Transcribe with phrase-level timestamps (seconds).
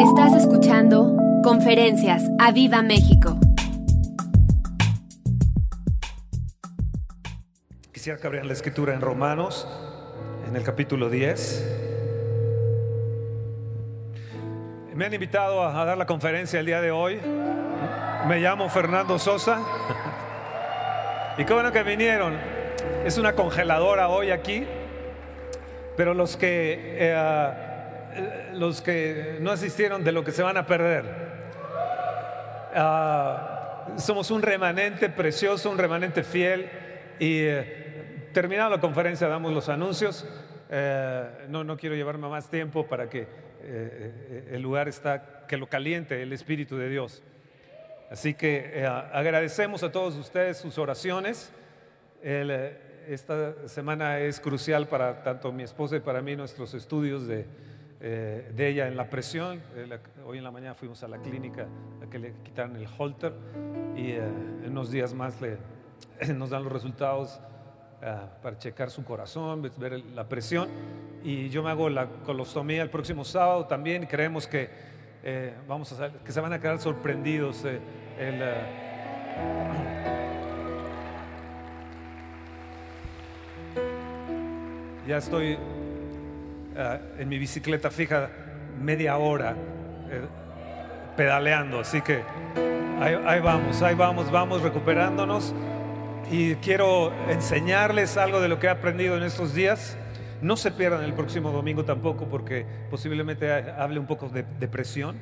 [0.00, 3.38] Estás escuchando Conferencias a Viva México.
[7.92, 9.66] Quisiera que abrieran la escritura en Romanos,
[10.46, 11.76] en el capítulo 10.
[14.94, 17.18] Me han invitado a, a dar la conferencia el día de hoy.
[18.28, 19.62] Me llamo Fernando Sosa.
[21.38, 22.34] Y qué bueno que vinieron.
[23.04, 24.66] Es una congeladora hoy aquí.
[25.96, 27.65] Pero los que, eh,
[28.54, 31.04] los que no asistieron de lo que se van a perder.
[32.74, 36.68] Ah, somos un remanente precioso, un remanente fiel.
[37.18, 40.26] Y eh, terminada la conferencia damos los anuncios.
[40.70, 43.26] Eh, no, no quiero llevarme más tiempo para que
[43.62, 47.22] eh, el lugar está, que lo caliente el Espíritu de Dios.
[48.10, 51.50] Así que eh, agradecemos a todos ustedes sus oraciones.
[52.22, 52.78] El, eh,
[53.08, 57.46] esta semana es crucial para tanto mi esposa y para mí nuestros estudios de,
[57.98, 59.62] eh, de ella en la presión.
[59.74, 61.66] Eh, hoy en la mañana fuimos a la clínica
[62.02, 63.32] a que le quitaron el holter
[63.96, 65.56] y eh, en unos días más le,
[66.34, 67.40] nos dan los resultados
[68.02, 70.68] ah, para checar su corazón, ver la presión.
[71.24, 74.04] Y yo me hago la colostomía el próximo sábado también.
[74.06, 74.68] Creemos que,
[75.66, 77.64] vamos a, que se van a quedar sorprendidos.
[77.64, 77.78] ah,
[85.06, 85.56] ya estoy
[86.78, 88.28] ah, en mi bicicleta fija
[88.80, 89.52] media hora
[90.10, 90.20] eh,
[91.16, 92.22] pedaleando, así que
[93.00, 95.54] ahí, vamos, ahí vamos, vamos recuperándonos
[96.30, 99.96] y quiero enseñarles algo de lo que he aprendido en estos días.
[100.42, 105.16] No se pierdan el próximo domingo tampoco porque posiblemente ha- hable un poco de depresión.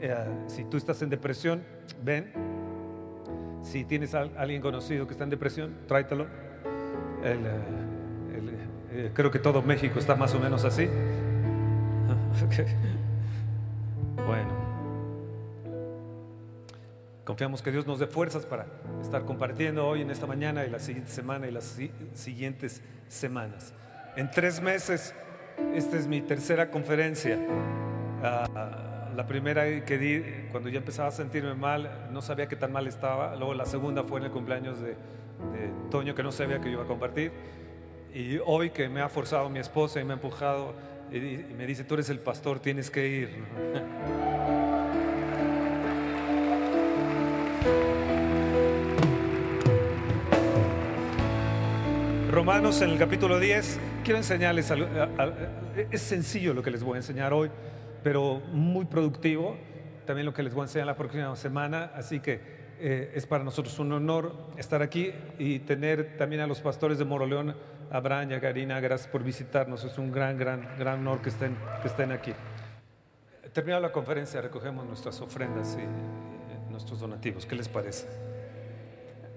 [0.00, 0.14] Eh,
[0.46, 1.62] si tú estás en depresión,
[2.02, 2.32] ven.
[3.62, 6.26] Si tienes a alguien conocido que está en depresión, tráetelo.
[7.22, 7.50] El, eh,
[8.94, 10.88] eh, creo que todo México está más o menos así.
[14.26, 14.48] Bueno.
[17.24, 18.66] Confiamos que Dios nos dé fuerzas para
[19.02, 23.72] estar compartiendo hoy en esta mañana y la siguiente semana y las si- siguientes semanas.
[24.16, 25.14] En tres meses,
[25.74, 27.38] esta es mi tercera conferencia.
[28.22, 30.22] Ah, la primera que di,
[30.52, 33.36] cuando ya empezaba a sentirme mal, no sabía qué tan mal estaba.
[33.36, 36.72] Luego la segunda fue en el cumpleaños de, de Toño, que no sabía que yo
[36.72, 37.32] iba a compartir.
[38.14, 40.72] Y hoy que me ha forzado mi esposa y me ha empujado
[41.10, 41.18] y,
[41.56, 43.28] me dice, tú eres el pastor, tienes que ir.
[52.30, 54.86] Romanos en el capítulo 10, quiero enseñarles algo.
[55.90, 57.50] es sencillo lo que les voy a enseñar hoy,
[58.04, 59.56] pero muy productivo.
[60.06, 61.90] También lo que les voy a enseñar la próxima semana.
[61.96, 66.60] Así que eh, es para nosotros un honor estar aquí y tener también a los
[66.60, 67.54] pastores de Moroleón,
[67.96, 68.80] a Karina.
[68.80, 69.84] Gracias por visitarnos.
[69.84, 72.32] Es un gran, gran, gran honor que estén, que estén aquí.
[73.52, 75.86] Terminada la conferencia, recogemos nuestras ofrendas y eh,
[76.70, 77.46] nuestros donativos.
[77.46, 78.08] ¿Qué les parece?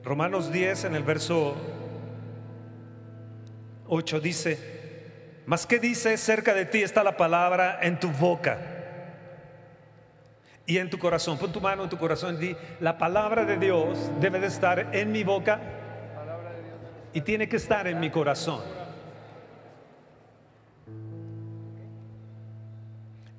[0.04, 1.56] Romanos 10 en el verso
[3.86, 8.58] 8 dice, mas qué dice, cerca de ti está la palabra en tu boca
[10.66, 11.38] y en tu corazón.
[11.38, 14.96] Pon tu mano en tu corazón y di, la palabra de Dios debe de estar
[14.96, 15.77] en mi boca
[17.18, 18.62] y tiene que estar en mi corazón.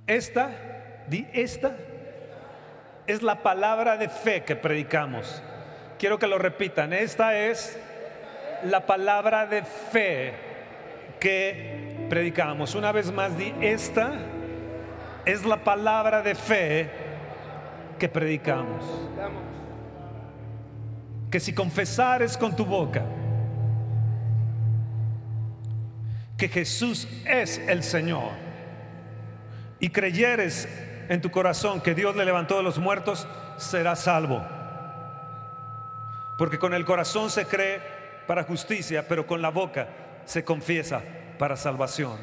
[0.04, 0.50] Esta,
[1.06, 1.76] di esta,
[3.06, 5.40] es la palabra de fe que predicamos.
[5.96, 7.78] Quiero que lo repitan, esta es
[8.64, 10.34] la palabra de fe
[11.20, 12.74] que predicamos.
[12.74, 14.10] Una vez más, di, esta
[15.24, 16.90] es la palabra de fe
[17.96, 18.84] que predicamos.
[21.30, 23.04] Que si confesares con tu boca
[26.38, 28.30] que Jesús es el Señor
[29.80, 30.66] y creyeres
[31.10, 33.26] en tu corazón que Dios le levantó de los muertos,
[33.58, 34.42] serás salvo.
[36.36, 37.80] Porque con el corazón se cree
[38.26, 39.88] para justicia, pero con la boca
[40.24, 41.02] se confiesa
[41.38, 42.16] para salvación.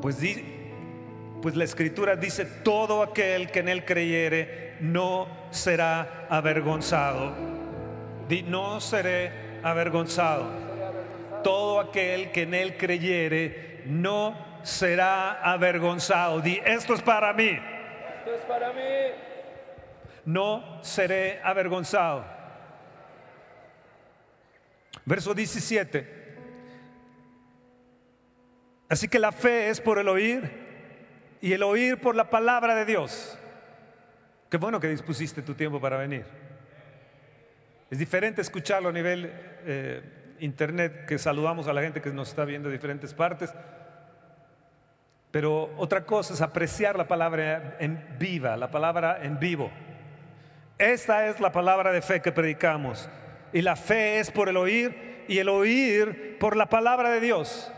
[0.00, 0.44] Pues, di-
[1.40, 7.32] pues la escritura dice, todo aquel que en él creyere no será avergonzado.
[8.28, 9.32] Di, no seré
[9.64, 10.71] avergonzado.
[11.42, 16.40] Todo aquel que en él creyere no será avergonzado.
[16.40, 17.58] Di, esto es para mí.
[18.18, 18.82] Esto es para mí.
[20.24, 22.24] No seré avergonzado.
[25.04, 26.22] Verso 17.
[28.88, 30.50] Así que la fe es por el oír
[31.40, 33.38] y el oír por la palabra de Dios.
[34.48, 36.24] Qué bueno que dispusiste tu tiempo para venir.
[37.90, 39.32] Es diferente escucharlo a nivel
[39.64, 40.02] eh,
[40.42, 43.54] internet, que saludamos a la gente que nos está viendo de diferentes partes.
[45.30, 49.70] Pero otra cosa es apreciar la palabra en viva, la palabra en vivo.
[50.78, 53.08] Esta es la palabra de fe que predicamos.
[53.52, 57.72] Y la fe es por el oír y el oír por la palabra de Dios.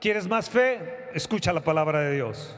[0.00, 1.08] ¿Quieres más fe?
[1.12, 2.56] Escucha la palabra de Dios.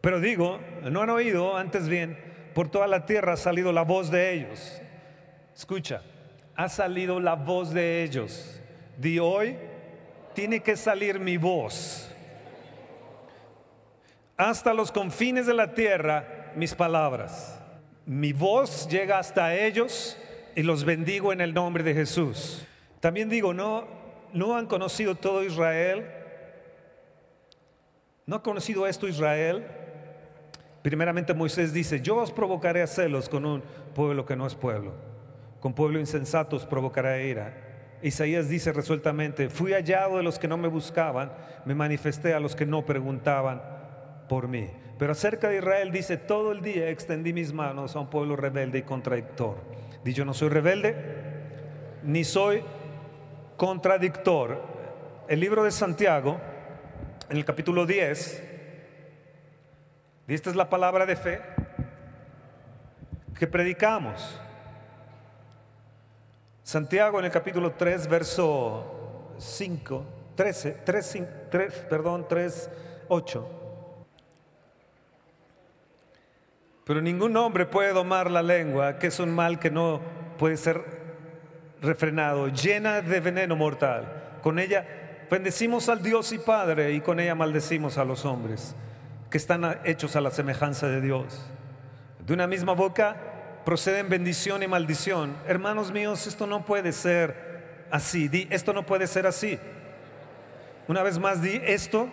[0.00, 2.18] Pero digo, no han oído, antes bien,
[2.54, 4.82] por toda la tierra ha salido la voz de ellos.
[5.54, 6.02] Escucha,
[6.56, 8.60] ha salido la voz de ellos.
[8.96, 9.56] De hoy
[10.34, 12.08] tiene que salir mi voz.
[14.36, 17.60] Hasta los confines de la tierra, mis palabras.
[18.06, 20.18] Mi voz llega hasta ellos
[20.54, 22.66] y los bendigo en el nombre de Jesús.
[23.00, 23.86] También digo, no,
[24.32, 26.06] no han conocido todo Israel.
[28.26, 29.66] ¿No ha conocido esto Israel?
[30.82, 33.62] Primeramente Moisés dice, yo os provocaré a celos con un
[33.94, 35.11] pueblo que no es pueblo.
[35.62, 37.54] Con pueblo insensato os provocaré ira.
[38.02, 41.30] Isaías dice resueltamente, fui hallado de los que no me buscaban,
[41.64, 43.62] me manifesté a los que no preguntaban
[44.28, 44.68] por mí.
[44.98, 48.80] Pero acerca de Israel dice, todo el día extendí mis manos a un pueblo rebelde
[48.80, 49.58] y contradictor.
[50.02, 50.96] Dice, yo no soy rebelde,
[52.02, 52.64] ni soy
[53.56, 54.60] contradictor.
[55.28, 56.40] El libro de Santiago,
[57.30, 58.48] en el capítulo 10,
[60.26, 61.40] y esta es la palabra de fe
[63.38, 64.40] que predicamos.
[66.62, 70.06] Santiago en el capítulo 3, verso 5,
[70.36, 71.18] 13, 3,
[71.50, 72.70] 3 perdón, 3,
[73.08, 73.48] 8.
[76.84, 80.00] Pero ningún hombre puede domar la lengua, que es un mal que no
[80.38, 80.84] puede ser
[81.80, 84.38] refrenado, llena de veneno mortal.
[84.42, 84.86] Con ella
[85.30, 88.76] bendecimos al Dios y Padre y con ella maldecimos a los hombres
[89.30, 91.44] que están hechos a la semejanza de Dios.
[92.20, 93.31] De una misma boca
[93.64, 95.36] proceden bendición y maldición.
[95.46, 98.28] Hermanos míos, esto no puede ser así.
[98.28, 99.58] Di, esto no puede ser así.
[100.88, 102.08] Una vez más, di, esto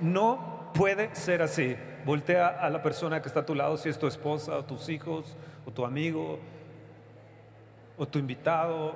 [0.00, 1.76] no puede ser así.
[2.04, 4.88] Voltea a la persona que está a tu lado, si es tu esposa o tus
[4.88, 6.38] hijos o tu amigo
[7.98, 8.94] o tu invitado.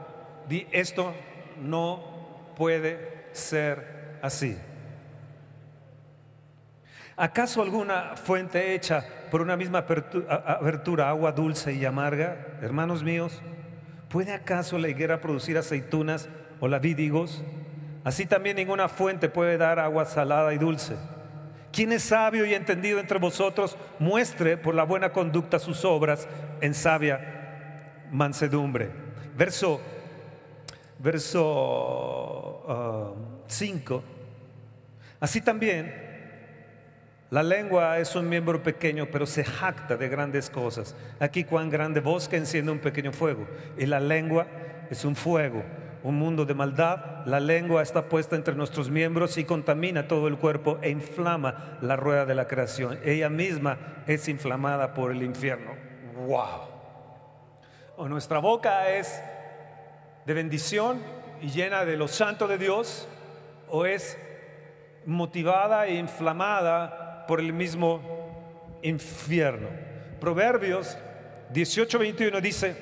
[0.49, 1.13] Di, esto
[1.61, 4.57] no puede ser así.
[7.17, 9.85] ¿Acaso alguna fuente hecha por una misma
[10.45, 12.59] abertura, agua dulce y amarga?
[12.61, 13.41] Hermanos míos,
[14.09, 16.29] ¿puede acaso la higuera producir aceitunas
[16.59, 17.43] o la vidigos?
[18.05, 20.97] Así también ninguna fuente puede dar agua salada y dulce.
[21.73, 26.29] Quien es sabio y entendido entre vosotros, muestre por la buena conducta sus obras
[26.61, 28.91] en sabia mansedumbre.
[29.37, 29.81] Verso,
[30.99, 32.65] verso
[33.47, 34.05] 5.
[34.05, 34.11] Ah,
[35.21, 36.10] Así también
[37.31, 40.97] la lengua es un miembro pequeño, pero se jacta de grandes cosas.
[41.21, 43.47] Aquí cuán grande bosque enciende un pequeño fuego.
[43.79, 44.49] Y la lengua
[44.91, 45.63] es un fuego,
[46.03, 47.25] un mundo de maldad.
[47.27, 51.95] La lengua está puesta entre nuestros miembros y contamina todo el cuerpo e inflama la
[51.95, 52.99] rueda de la creación.
[53.05, 53.79] Ella misma
[54.09, 55.71] es inflamada por el infierno.
[56.27, 56.69] ¡Wow!
[57.97, 59.23] O nuestra boca es
[60.27, 60.99] de bendición
[61.41, 63.09] y llena de lo santo de Dios,
[63.69, 64.19] o es
[65.07, 67.00] motivada e inflamada
[67.31, 68.01] por el mismo
[68.83, 69.69] infierno.
[70.19, 70.99] Proverbios
[71.53, 72.75] 18:21 dice,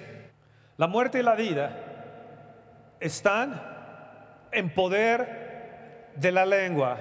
[0.79, 3.61] la muerte y la vida están
[4.51, 6.97] en poder de la lengua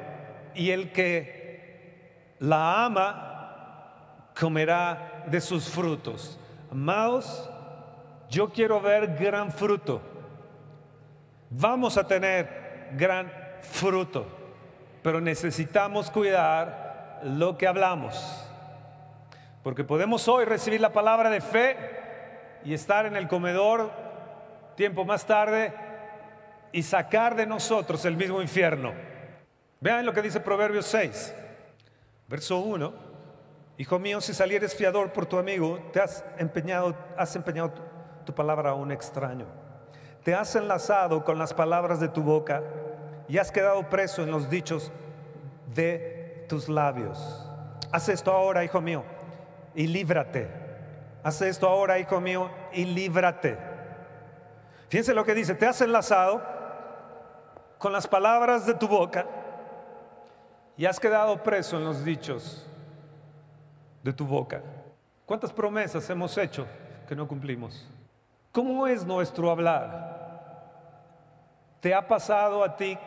[0.55, 6.37] y el que la ama comerá de sus frutos.
[6.69, 7.49] Amados,
[8.29, 10.01] yo quiero ver gran fruto.
[11.49, 14.27] Vamos a tener gran fruto,
[15.01, 16.86] pero necesitamos cuidar
[17.23, 18.43] lo que hablamos.
[19.63, 21.77] Porque podemos hoy recibir la palabra de fe
[22.63, 23.91] y estar en el comedor
[24.75, 25.73] tiempo más tarde
[26.71, 28.93] y sacar de nosotros el mismo infierno.
[29.79, 31.33] Vean lo que dice Proverbios 6,
[32.27, 32.93] verso 1.
[33.79, 37.73] Hijo mío, si salieres fiador por tu amigo, te has empeñado, has empeñado
[38.25, 39.45] tu palabra a un extraño.
[40.23, 42.63] Te has enlazado con las palabras de tu boca
[43.27, 44.91] y has quedado preso en los dichos
[45.73, 46.16] de
[46.47, 47.45] tus labios.
[47.91, 49.03] Haz esto ahora, hijo mío,
[49.75, 50.49] y líbrate.
[51.23, 53.57] Haz esto ahora, hijo mío, y líbrate.
[54.89, 56.41] Fíjense lo que dice, te has enlazado
[57.77, 59.25] con las palabras de tu boca
[60.77, 62.65] y has quedado preso en los dichos
[64.03, 64.61] de tu boca.
[65.25, 66.65] ¿Cuántas promesas hemos hecho
[67.07, 67.87] que no cumplimos?
[68.51, 70.15] ¿Cómo es nuestro hablar?
[71.81, 72.97] ¿Te ha pasado a ti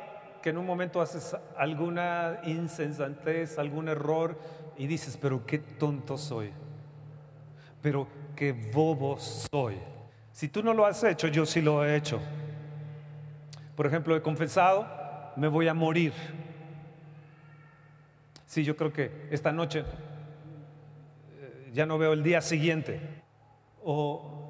[0.42, 4.38] que en un momento haces alguna insensatez, algún error
[4.76, 6.50] y dices, pero qué tonto soy,
[7.82, 9.76] pero qué bobo soy.
[10.32, 12.20] Si tú no lo has hecho, yo sí lo he hecho.
[13.76, 14.86] Por ejemplo, he confesado,
[15.36, 16.12] me voy a morir.
[18.46, 19.84] Sí, yo creo que esta noche
[21.40, 23.00] eh, ya no veo el día siguiente.
[23.82, 24.40] O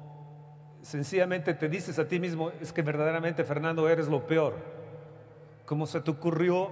[0.81, 4.80] sencillamente te dices a ti mismo, es que verdaderamente Fernando eres lo peor.
[5.71, 6.69] ¿Cómo se te ocurrió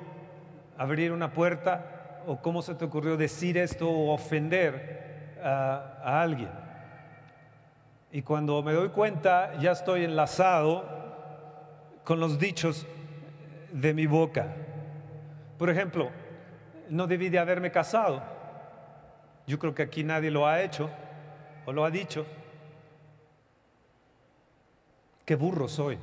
[0.77, 6.49] abrir una puerta o cómo se te ocurrió decir esto o ofender a, a alguien?
[8.11, 10.83] Y cuando me doy cuenta, ya estoy enlazado
[12.03, 12.85] con los dichos
[13.71, 14.47] de mi boca.
[15.57, 16.09] Por ejemplo,
[16.89, 18.21] no debí de haberme casado.
[19.47, 20.89] Yo creo que aquí nadie lo ha hecho
[21.65, 22.25] o lo ha dicho.
[25.23, 25.97] Qué burro soy.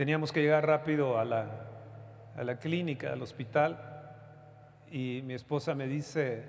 [0.00, 1.46] Teníamos que llegar rápido a la,
[2.34, 3.78] a la clínica, al hospital,
[4.90, 6.42] y mi esposa me dice,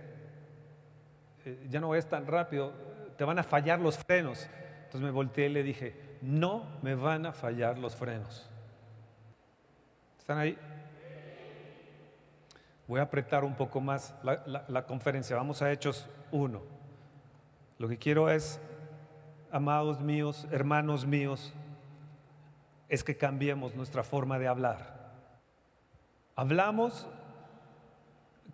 [1.43, 2.71] eh, ya no es tan rápido,
[3.17, 4.47] te van a fallar los frenos.
[4.85, 8.49] Entonces me volteé y le dije, no me van a fallar los frenos.
[10.17, 10.57] ¿Están ahí?
[12.87, 15.35] Voy a apretar un poco más la, conferencia.
[15.35, 16.61] Vamos a Hechos 1.
[17.79, 18.61] Lo que quiero es,
[19.51, 21.53] amados míos, hermanos míos,
[22.91, 24.99] es que cambiemos nuestra forma de hablar.
[26.35, 27.07] Hablamos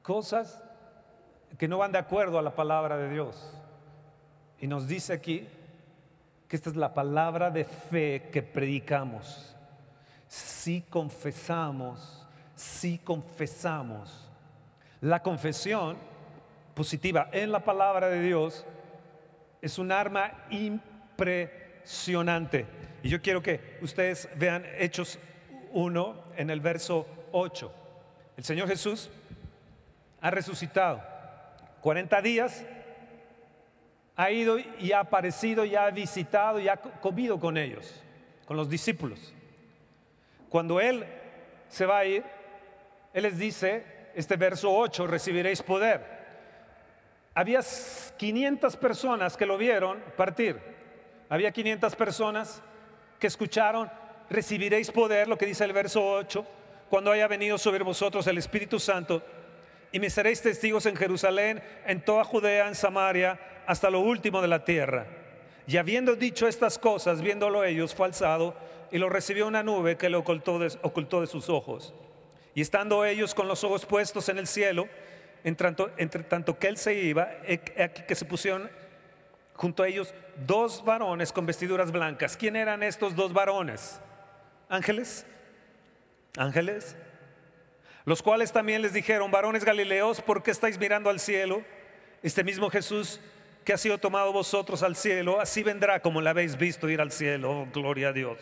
[0.04, 0.64] cosas
[1.58, 3.52] que no van de acuerdo a la palabra de Dios.
[4.60, 5.48] Y nos dice aquí
[6.48, 9.56] que esta es la palabra de fe que predicamos.
[10.28, 14.30] Si confesamos, si confesamos
[15.02, 15.98] la confesión
[16.76, 18.68] positiva en la palabra de Dios
[19.64, 22.77] es un arma impresionante.
[23.04, 25.20] Y yo quiero que ustedes vean Hechos
[25.72, 27.72] 1 en el verso 8.
[28.38, 29.10] El Señor Jesús
[30.22, 31.02] ha resucitado.
[31.82, 32.66] 40 días
[34.16, 38.04] ha ido y ha aparecido y ha visitado y ha comido con ellos,
[38.46, 39.34] con los discípulos.
[40.50, 41.06] Cuando Él
[41.70, 42.24] se va a ir,
[43.14, 43.84] Él les dice,
[44.16, 46.18] este verso 8, recibiréis poder.
[47.36, 47.60] Había
[48.18, 50.60] 500 personas que lo vieron partir.
[51.30, 52.64] Había 500 personas
[53.20, 53.90] que escucharon,
[54.30, 56.46] recibiréis poder, lo que dice el verso 8,
[56.90, 59.22] cuando haya venido sobre vosotros el Espíritu Santo,
[59.92, 64.48] y me seréis testigos en Jerusalén, en toda Judea, en Samaria, hasta lo último de
[64.48, 65.08] la tierra.
[65.66, 68.56] Y habiendo dicho estas cosas, viéndolo ellos, fue alzado
[68.92, 70.60] y lo recibió una nube que lo ocultó
[71.22, 71.94] de sus ojos.
[72.56, 74.88] Y estando ellos con los ojos puestos en el cielo,
[75.44, 77.30] entre tanto, que él se iba,
[77.80, 78.70] aquí que se pusieron
[79.58, 80.14] junto a ellos
[80.46, 82.38] dos varones con vestiduras blancas.
[82.38, 84.00] ¿Quién eran estos dos varones?
[84.70, 85.26] Ángeles.
[86.38, 86.96] Ángeles.
[88.06, 91.64] Los cuales también les dijeron, varones galileos, ¿por qué estáis mirando al cielo?
[92.24, 93.20] Este mismo Jesús
[93.66, 97.12] que ha sido tomado vosotros al cielo, así vendrá como la habéis visto ir al
[97.12, 97.52] cielo.
[97.52, 98.38] Oh, gloria a Dios.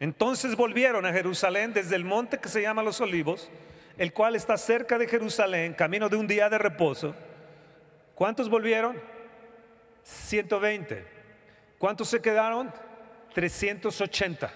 [0.00, 3.50] Entonces volvieron a Jerusalén desde el monte que se llama Los Olivos,
[3.96, 7.14] el cual está cerca de Jerusalén, camino de un día de reposo.
[8.16, 9.13] ¿Cuántos volvieron?
[10.04, 11.06] 120.
[11.78, 12.72] ¿Cuántos se quedaron?
[13.34, 14.52] 380.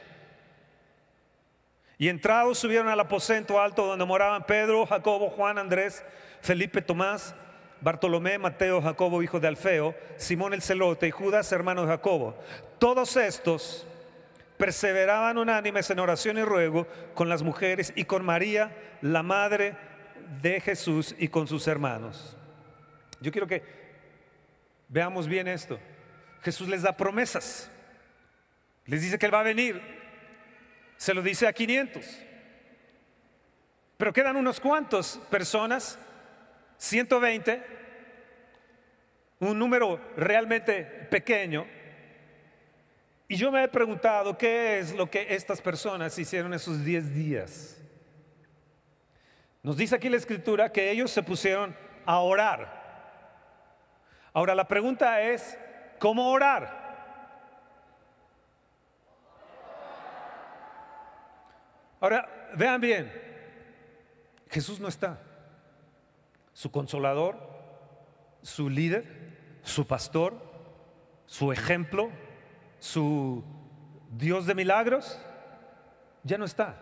[1.99, 6.05] Y entrados subieron al aposento alto donde moraban Pedro, Jacobo, Juan, Andrés,
[6.41, 7.35] Felipe, Tomás,
[7.81, 12.37] Bartolomé, Mateo, Jacobo, hijo de Alfeo, Simón el celote y Judas, hermano de Jacobo.
[12.79, 13.85] Todos estos
[14.57, 19.77] perseveraban unánimes en oración y ruego con las mujeres y con María, la madre
[20.41, 22.37] de Jesús y con sus hermanos.
[23.21, 23.78] Yo quiero que
[24.89, 25.79] veamos bien esto.
[26.43, 27.71] Jesús les da promesas.
[28.87, 29.81] Les dice que Él va a venir.
[30.97, 32.05] Se lo dice a 500.
[33.97, 35.99] Pero quedan unos cuantos personas,
[36.79, 37.63] 120,
[39.41, 41.67] un número realmente pequeño,
[43.31, 47.77] y yo me he preguntado qué es lo que estas personas hicieron esos 10 días.
[49.63, 51.77] Nos dice aquí la escritura que ellos se pusieron
[52.07, 52.78] a orar.
[54.33, 55.59] Ahora la pregunta es,
[55.99, 56.89] ¿cómo orar?
[62.01, 63.13] Ahora, vean bien,
[64.51, 65.21] Jesús no está.
[66.53, 67.37] Su consolador,
[68.43, 70.41] su líder, su pastor,
[71.27, 72.11] su ejemplo,
[72.79, 73.45] su
[74.11, 75.21] Dios de milagros,
[76.23, 76.77] ya no está,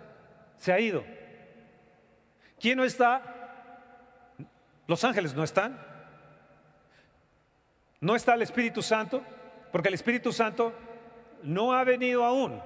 [0.59, 1.05] se ha ido.
[2.61, 3.23] ¿Quién no está?
[4.87, 5.96] Los ángeles no están.
[8.01, 9.23] No está el Espíritu Santo,
[9.73, 10.73] porque el Espíritu Santo
[11.43, 12.61] no ha venido aún.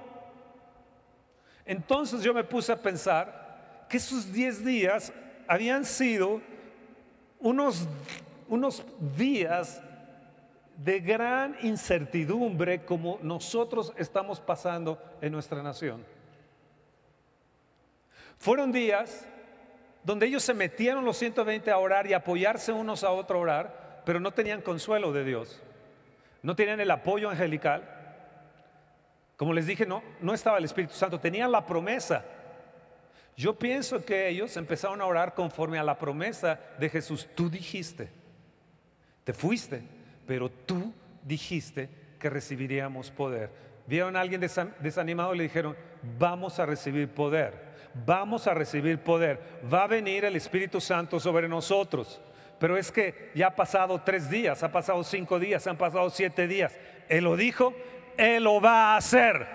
[1.65, 5.13] Entonces yo me puse a pensar que esos 10 días
[5.47, 6.41] habían sido
[7.39, 7.87] unos,
[8.47, 8.83] unos
[9.17, 9.81] días
[10.77, 16.03] de gran incertidumbre como nosotros estamos pasando en nuestra nación.
[18.37, 19.27] Fueron días
[20.03, 23.80] donde ellos se metieron los 120 a orar y apoyarse unos a otros a orar,
[24.05, 25.61] pero no tenían consuelo de Dios.
[26.41, 27.83] No tenían el apoyo angelical.
[29.37, 32.23] Como les dije, no, no estaba el Espíritu Santo, tenían la promesa.
[33.35, 37.27] Yo pienso que ellos empezaron a orar conforme a la promesa de Jesús.
[37.35, 38.09] Tú dijiste,
[39.23, 39.81] te fuiste,
[40.27, 40.93] pero tú
[41.23, 41.89] dijiste
[42.19, 43.49] que recibiríamos poder.
[43.87, 44.41] Vieron a alguien
[44.79, 45.75] desanimado y le dijeron,
[46.19, 47.71] vamos a recibir poder
[48.05, 49.39] vamos a recibir poder,
[49.71, 52.21] va a venir el Espíritu Santo sobre nosotros.
[52.61, 56.45] Pero es que ya ha pasado tres días, ha pasado cinco días, han pasado siete
[56.45, 56.77] días.
[57.09, 57.73] Él lo dijo,
[58.17, 59.47] Él lo va a hacer.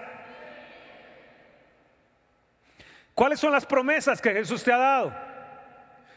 [3.15, 5.15] ¿Cuáles son las promesas que Jesús te ha dado?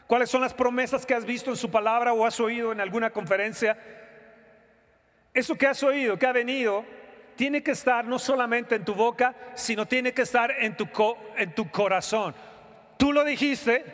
[0.08, 3.12] ¿Cuáles son las promesas que has visto en su palabra o has oído en alguna
[3.12, 3.77] conferencia?
[5.31, 6.84] Eso que has oído, que ha venido,
[7.36, 10.88] tiene que estar no solamente en tu boca, sino tiene que estar en tu,
[11.38, 12.34] en tu corazón.
[12.98, 13.86] Tú lo dijiste,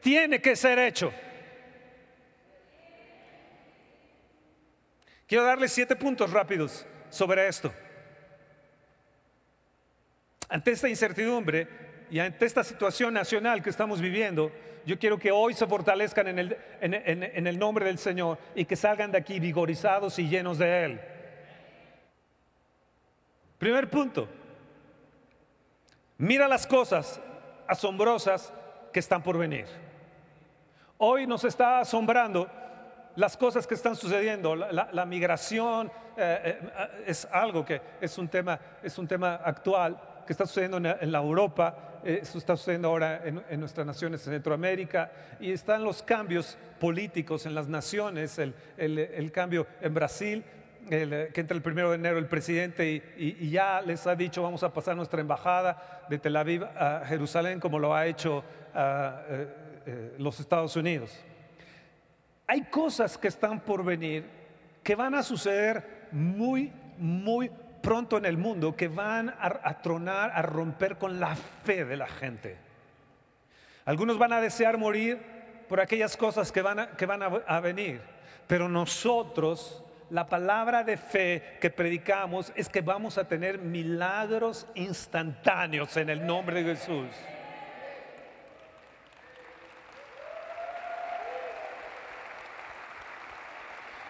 [0.00, 1.12] tiene que ser hecho.
[5.28, 7.70] Quiero darle siete puntos rápidos sobre esto.
[10.48, 11.68] Ante esta incertidumbre
[12.10, 14.50] y ante esta situación nacional que estamos viviendo,
[14.86, 19.18] yo quiero que hoy se fortalezcan en el nombre del Señor y que salgan de
[19.18, 21.00] aquí vigorizados y llenos de Él.
[23.58, 24.30] Primer punto,
[26.16, 27.20] mira las cosas
[27.66, 28.50] asombrosas
[28.94, 29.66] que están por venir.
[30.96, 32.50] Hoy nos está asombrando
[33.18, 34.54] las cosas que están sucediendo.
[34.54, 40.32] La, migración eh, eh, es algo que es un tema, es un tema actual que
[40.32, 45.10] está sucediendo en, la Europa, eh, eso está sucediendo ahora en, nuestras naciones en Centroamérica,
[45.40, 50.44] y están los cambios políticos en las naciones, el cambio en Brasil,
[50.88, 54.72] que entra el primero de enero el presidente y, ya les ha dicho vamos a
[54.72, 58.42] pasar nuestra embajada de Tel Aviv a Jerusalén como lo ha hecho
[58.74, 61.18] eh, los Estados Unidos.
[62.48, 64.24] Hay cosas que están por venir
[64.82, 67.50] que van a suceder muy, muy
[67.82, 72.08] pronto en el mundo, que van a, tronar, a romper con la fe de la
[72.08, 72.56] gente.
[73.84, 75.20] Algunos van a desear morir
[75.68, 78.00] por aquellas cosas que van que van a venir,
[78.46, 85.96] pero nosotros la palabra de fe que predicamos es que vamos a tener milagros instantáneos
[85.98, 87.08] en el nombre de Jesús.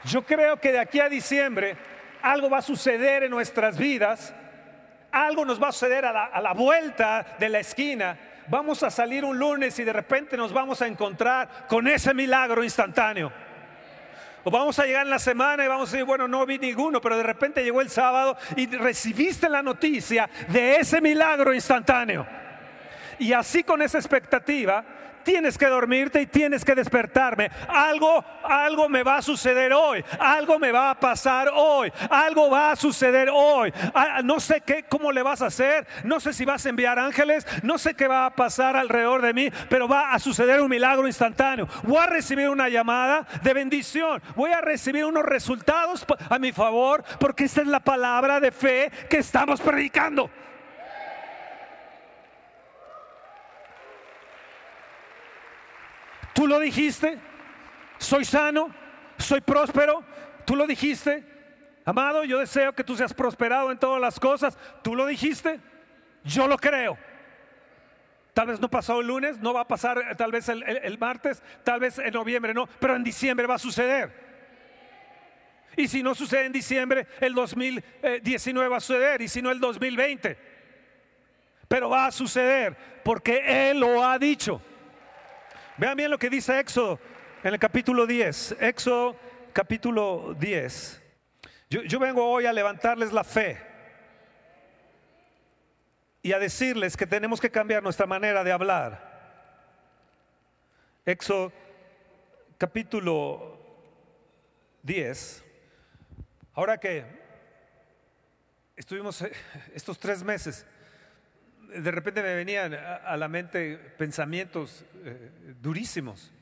[0.04, 1.76] Yo creo que de aquí a diciembre
[2.22, 4.34] algo va a suceder en nuestras vidas,
[5.10, 8.18] algo nos va a suceder a la, vuelta de la esquina.
[8.48, 12.64] Vamos a salir un lunes y de repente nos vamos a encontrar con ese milagro
[12.64, 13.32] instantáneo.
[14.44, 17.00] O vamos a llegar en la semana y vamos a decir, bueno, no vi ninguno,
[17.00, 22.26] pero de repente llegó el sábado y recibiste la noticia de ese milagro instantáneo.
[23.18, 24.84] Y así con esa expectativa,
[25.24, 27.50] tienes que dormirte y tienes que despertarme.
[27.68, 30.04] Algo, algo me va a suceder hoy.
[30.18, 31.92] Algo me va a pasar hoy.
[32.10, 33.72] Algo va a suceder hoy.
[33.94, 35.86] Ah, no sé qué, cómo le vas a hacer.
[36.04, 37.46] No sé si vas a enviar ángeles.
[37.62, 41.06] No sé qué va a pasar alrededor de mí, pero va a suceder un milagro
[41.06, 41.68] instantáneo.
[41.82, 44.22] Voy a recibir una llamada de bendición.
[44.36, 48.90] Voy a recibir unos resultados a mi favor porque esta es la palabra de fe
[49.08, 50.30] que estamos predicando.
[56.38, 57.18] Tú lo dijiste,
[57.98, 58.72] soy sano,
[59.16, 60.04] soy próspero,
[60.46, 61.24] tú lo dijiste.
[61.84, 64.56] Amado, yo deseo que tú seas prosperado en todas las cosas.
[64.84, 65.58] Tú lo dijiste,
[66.22, 66.96] yo lo creo.
[68.34, 71.42] Tal vez no pasó el lunes, no va a pasar eh, tal vez el, martes,
[71.64, 74.12] tal vez en noviembre no, pero en diciembre va a suceder.
[75.76, 79.58] Y si no sucede en diciembre, el 2019 va a suceder, y si no el
[79.58, 80.38] 2020.
[81.66, 84.62] Pero va a suceder porque Él lo ha dicho.
[85.78, 86.98] Vean bien lo que dice Éxodo
[87.44, 88.56] en el capítulo 10.
[88.58, 89.16] Éxodo
[89.52, 91.02] capítulo 10.
[91.70, 93.60] Yo, vengo hoy a levantarles la fe
[96.20, 99.06] y a decirles que tenemos que cambiar nuestra manera de hablar.
[101.06, 101.52] Éxodo
[102.58, 103.56] capítulo
[104.82, 105.44] 10.
[106.54, 107.04] Ahora que
[108.74, 109.30] estuvimos eh,
[109.74, 110.66] estos tres meses
[111.68, 116.32] de repente me venían a la mente pensamientos eh, durísimos.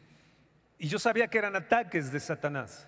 [0.78, 2.86] Y yo sabía que eran ataques de Satanás.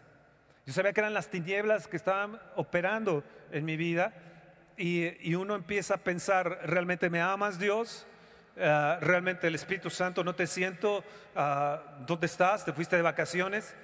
[0.67, 4.13] Yo sabía que eran las tinieblas que estaban operando en mi vida.
[4.77, 8.07] Y, uno empieza a pensar, ¿realmente me amas Dios?
[8.61, 11.03] Ah, ¿Realmente el Espíritu Santo no te siento?
[11.35, 12.65] Ah, ¿Dónde estás?
[12.65, 13.75] ¿Te fuiste de vacaciones?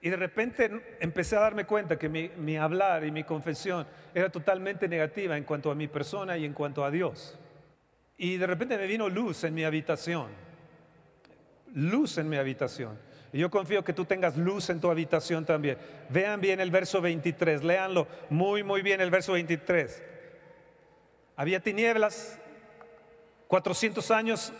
[0.00, 4.30] Y de repente empecé a darme cuenta que mi, mi hablar y mi confesión era
[4.30, 7.36] totalmente negativa en cuanto a mi persona y en cuanto a Dios.
[8.18, 10.26] Y de repente me vino luz en mi habitación.
[11.72, 12.98] Luz en mi habitación.
[13.32, 15.78] Y yo confío que tú tengas luz en tu habitación también.
[16.08, 20.02] Vean bien el verso 23, léanlo muy, muy bien el verso 23.
[21.36, 22.40] Había tinieblas,
[23.46, 24.52] 400 años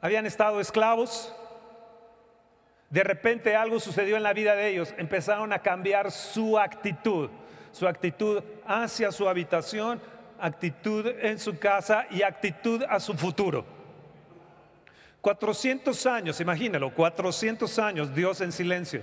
[0.00, 1.34] habían estado esclavos.
[2.90, 7.30] De repente algo sucedió en la vida de ellos, empezaron a cambiar su actitud,
[7.72, 10.00] su actitud hacia su habitación,
[10.40, 13.64] actitud en su casa y actitud a su futuro.
[15.20, 19.02] 400 años, imagínalo, 400 años Dios en silencio.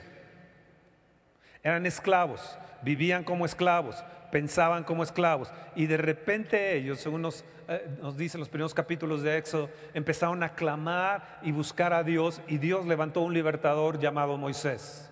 [1.62, 7.88] Eran esclavos, vivían como esclavos, pensaban como esclavos y de repente ellos, según nos, eh,
[8.02, 12.58] nos dicen los primeros capítulos de Éxodo, empezaron a clamar y buscar a Dios y
[12.58, 15.10] Dios levantó un libertador llamado Moisés.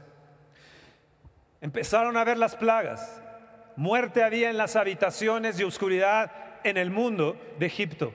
[1.59, 3.22] Empezaron a ver las plagas,
[3.75, 6.31] Muerte había en las habitaciones y oscuridad
[6.63, 8.13] en el mundo de Egipto.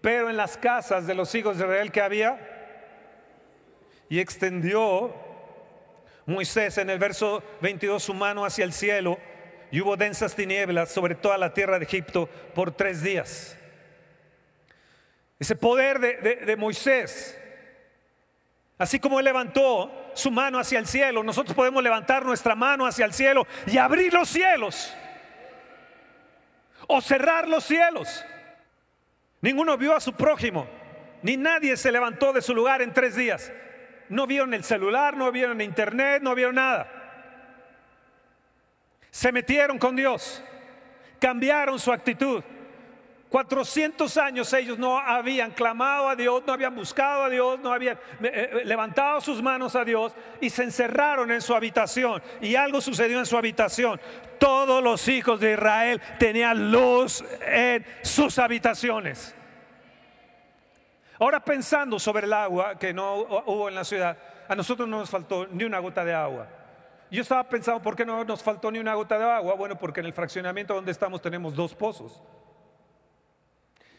[0.00, 2.38] Pero en las casas de los hijos de Israel que había,
[4.08, 5.14] y extendió
[6.26, 9.18] Moisés en el verso 22 su mano hacia el cielo,
[9.70, 13.58] y hubo densas tinieblas sobre toda la tierra de Egipto por tres días.
[15.38, 17.38] Ese poder de, de Moisés,
[18.78, 23.04] así como él levantó su mano hacia el cielo, nosotros podemos levantar nuestra mano hacia
[23.04, 24.92] el cielo y abrir los cielos
[26.86, 28.24] o cerrar los cielos.
[29.42, 30.66] Ninguno vio a su prójimo,
[31.22, 33.52] ni nadie se levantó de su lugar en tres días.
[34.08, 36.90] No vieron el celular, no vieron internet, no vieron nada.
[39.10, 40.42] Se metieron con Dios,
[41.20, 42.42] cambiaron su actitud.
[43.36, 47.98] 400 años ellos no habían clamado a Dios, no habían buscado a Dios, no habían
[48.22, 52.22] eh, eh, levantado sus manos a Dios y se encerraron en su habitación.
[52.40, 54.00] Y algo sucedió en su habitación.
[54.38, 59.34] Todos los hijos de Israel tenían luz en sus habitaciones.
[61.18, 64.16] Ahora pensando sobre el agua que no hubo en la ciudad,
[64.48, 66.48] a nosotros no nos faltó ni una gota de agua.
[67.10, 69.54] Yo estaba pensando, ¿por qué no nos faltó ni una gota de agua?
[69.56, 72.22] Bueno, porque en el fraccionamiento donde estamos tenemos dos pozos.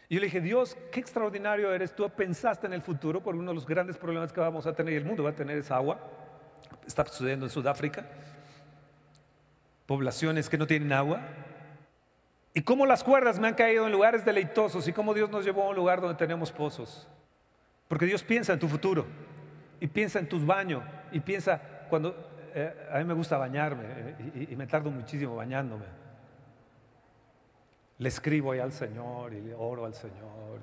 [0.10, 1.94] Y yo le dije, Dios, qué extraordinario eres.
[1.96, 4.94] Tú pensaste en el futuro por uno de los grandes problemas que vamos a tener
[4.94, 6.00] y el mundo va a tener esa agua.
[6.86, 8.06] Está sucediendo en Sudáfrica.
[9.86, 11.22] Poblaciones que no tienen agua.
[12.54, 15.64] Y cómo las cuerdas me han caído en lugares deleitosos y cómo Dios nos llevó
[15.64, 17.08] a un lugar donde tenemos pozos.
[17.88, 19.06] Porque Dios piensa en tu futuro
[19.80, 22.16] y piensa en tus baños y piensa cuando
[22.56, 26.07] eh, a mí me gusta bañarme eh, y me tardo muchísimo bañándome
[28.00, 30.60] le escribo ahí al Señor y le oro al Señor.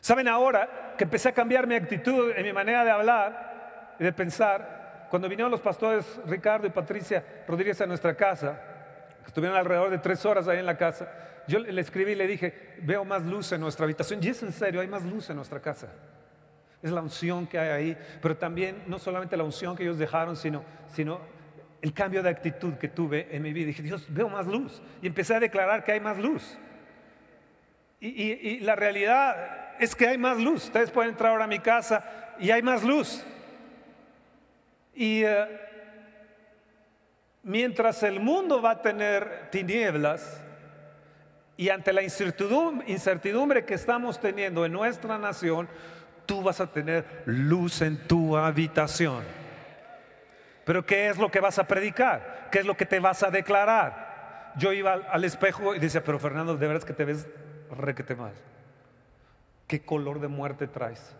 [0.00, 4.12] ¿Saben ahora que empecé a cambiar mi actitud en mi manera de hablar y de
[4.12, 5.06] pensar?
[5.10, 8.60] Cuando vinieron los pastores Ricardo y Patricia Rodríguez a nuestra casa,
[9.26, 11.08] estuvieron alrededor de tres horas ahí en la casa,
[11.46, 14.20] yo le escribí y le dije, veo más luz en nuestra habitación.
[14.22, 15.88] Y es en serio, hay más luz en nuestra casa.
[16.82, 20.36] Es la unción que hay ahí, pero también no solamente la unción que ellos dejaron,
[20.36, 21.20] sino, sino
[21.82, 23.68] el cambio de actitud que tuve en mi vida.
[23.68, 24.82] Dije, Dios, veo más luz.
[25.02, 26.58] Y empecé a declarar que hay más luz.
[28.00, 30.64] Y, la realidad es que hay más luz.
[30.64, 32.04] Ustedes pueden entrar ahora a mi casa
[32.38, 33.24] y hay más luz.
[34.94, 35.46] Y eh,
[37.42, 40.42] mientras el mundo va a tener tinieblas
[41.56, 45.68] y ante la incertidumbre que estamos teniendo en nuestra nación,
[46.24, 49.39] tú vas a tener luz en tu habitación.
[50.70, 52.46] Pero ¿qué es lo que vas a predicar?
[52.52, 54.52] ¿Qué es lo que te vas a declarar?
[54.56, 57.26] Yo iba al, espejo y decía, pero Fernando, de verdad que te ves
[57.72, 58.34] requete mal.
[59.66, 61.16] ¿Qué color de muerte traes?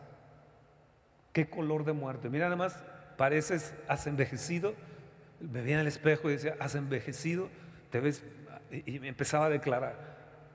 [1.33, 2.29] ¿Qué color de muerte?
[2.29, 2.81] Mira, nada más,
[3.17, 4.77] pareces, has envejecido.
[5.41, 7.49] Me veía en el espejo y decía, has envejecido,
[7.91, 8.25] te ves,
[8.71, 9.97] y me empezaba a declarar.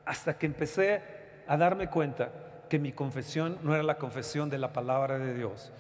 [0.06, 1.02] Hasta que empecé
[1.50, 2.32] a darme cuenta
[2.70, 5.74] que mi confesión no era la confesión de la palabra de Dios,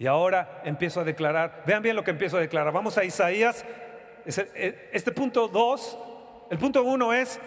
[0.00, 2.72] y ahora empiezo a declarar, vean bien lo que empiezo a declarar.
[2.72, 3.66] Vamos a Isaías,
[4.24, 5.98] e, este punto 2,
[6.50, 7.38] el punto 1 es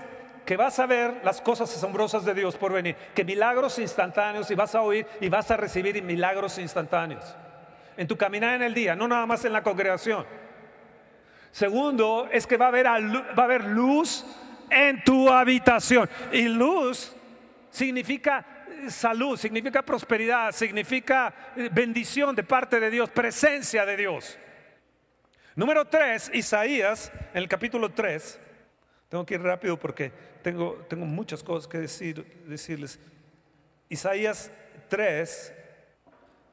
[0.45, 4.55] que vas a ver las cosas asombrosas de Dios por venir, que milagros instantáneos y
[4.55, 7.35] vas a oír y vas a recibir milagros instantáneos
[7.97, 10.23] en tu caminar en el día, no nada más en la congregación.
[11.51, 14.23] Segundo, es que va a haber luz
[14.69, 16.07] en tu habitación.
[16.31, 17.15] Y luz
[17.71, 18.45] significa
[18.89, 24.37] salud, significa prosperidad, significa eh, bendición de parte de Dios, presencia de Dios.
[25.55, 28.39] Número 3, Isaías, en el capítulo 3.
[29.09, 32.99] Tengo que ir rápido porque tengo, tengo muchas cosas que decir, decirles.
[33.89, 34.51] Isaías
[34.89, 35.53] 3,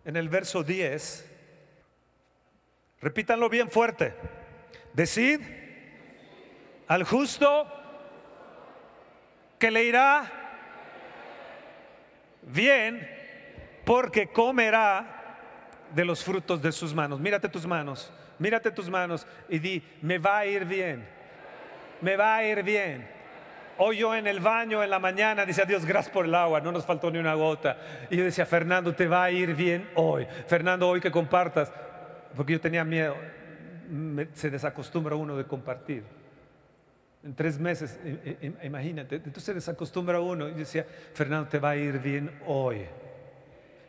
[0.05, 1.27] en el verso 10.
[3.01, 4.15] Repítanlo bien fuerte.
[4.93, 5.41] Decid
[6.87, 7.67] al justo
[9.59, 10.39] que le irá
[12.42, 13.09] bien
[13.85, 15.38] porque comerá
[15.94, 17.20] de los frutos de sus manos.
[17.20, 21.07] Mírate tus manos, mírate tus manos y di, me va a ir bien,
[22.00, 23.20] me va a ir bien.
[23.83, 26.70] Hoy yo en el baño en la mañana decía, Dios, gracias por el agua, no
[26.70, 27.79] nos faltó ni una gota.
[28.11, 30.26] Y yo decía, Fernando, te va a ir bien hoy.
[30.46, 31.72] Fernando, hoy que compartas,
[32.37, 33.16] porque yo tenía miedo,
[34.35, 36.20] se desacostumbra uno de compartir.
[37.23, 37.99] En tres meses,
[38.63, 40.49] imagínate, entonces se desacostumbra uno.
[40.49, 42.87] Y decía, Fernando, te va a ir bien hoy.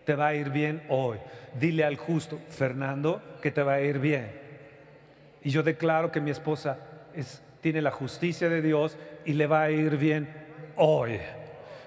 [0.03, 1.17] Te va a ir bien hoy.
[1.57, 4.31] Dile al justo, Fernando, que te va a ir bien.
[5.43, 6.77] Y yo declaro que mi esposa
[7.61, 10.27] tiene la justicia de Dios y le va a ir bien
[10.75, 11.19] hoy.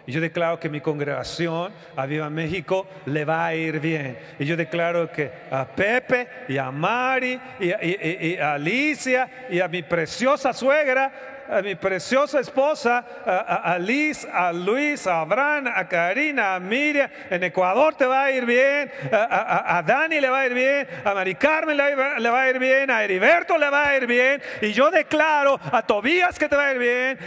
[0.06, 4.18] Y yo declaro que mi congregación, a Viva México, le va a ir bien.
[4.38, 9.82] Y yo declaro que a Pepe y a Mari y a Alicia y a mi
[9.82, 16.60] preciosa suegra a mi preciosa esposa, a, Liz, a Luis, a Abraham, a Karina, a
[16.60, 17.08] Miriam.
[17.30, 21.14] En Ecuador te va a ir bien, a, Dani le va a ir bien, a
[21.14, 24.42] Mari Carmen le va, a ir bien, a Heriberto le va a ir bien.
[24.60, 27.18] Y yo declaro a Tobías que te va a ir bien,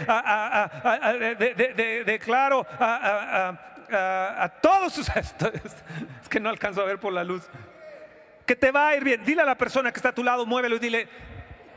[2.04, 5.08] declaro a, todos sus...
[5.08, 7.42] Es que no alcanzo a ver por la luz.
[8.44, 9.24] Que te va a ir bien.
[9.24, 11.08] Dile a la persona que está a tu lado, muévelo y dile,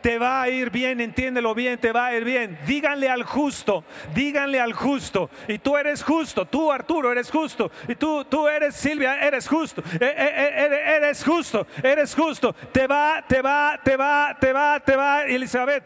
[0.02, 2.58] te va a ir bien, entiéndelo bien, te va a ir bien.
[2.66, 3.84] Díganle al justo,
[4.14, 5.30] díganle al justo.
[5.48, 7.72] Y tú eres justo, tú Arturo eres justo.
[7.88, 9.84] Y tú, tú eres Silvia, eres justo.
[10.00, 12.54] E, e, e, eres justo, eres justo.
[12.54, 15.24] Te va, te va, te va, te va, te va.
[15.24, 15.84] Elizabeth,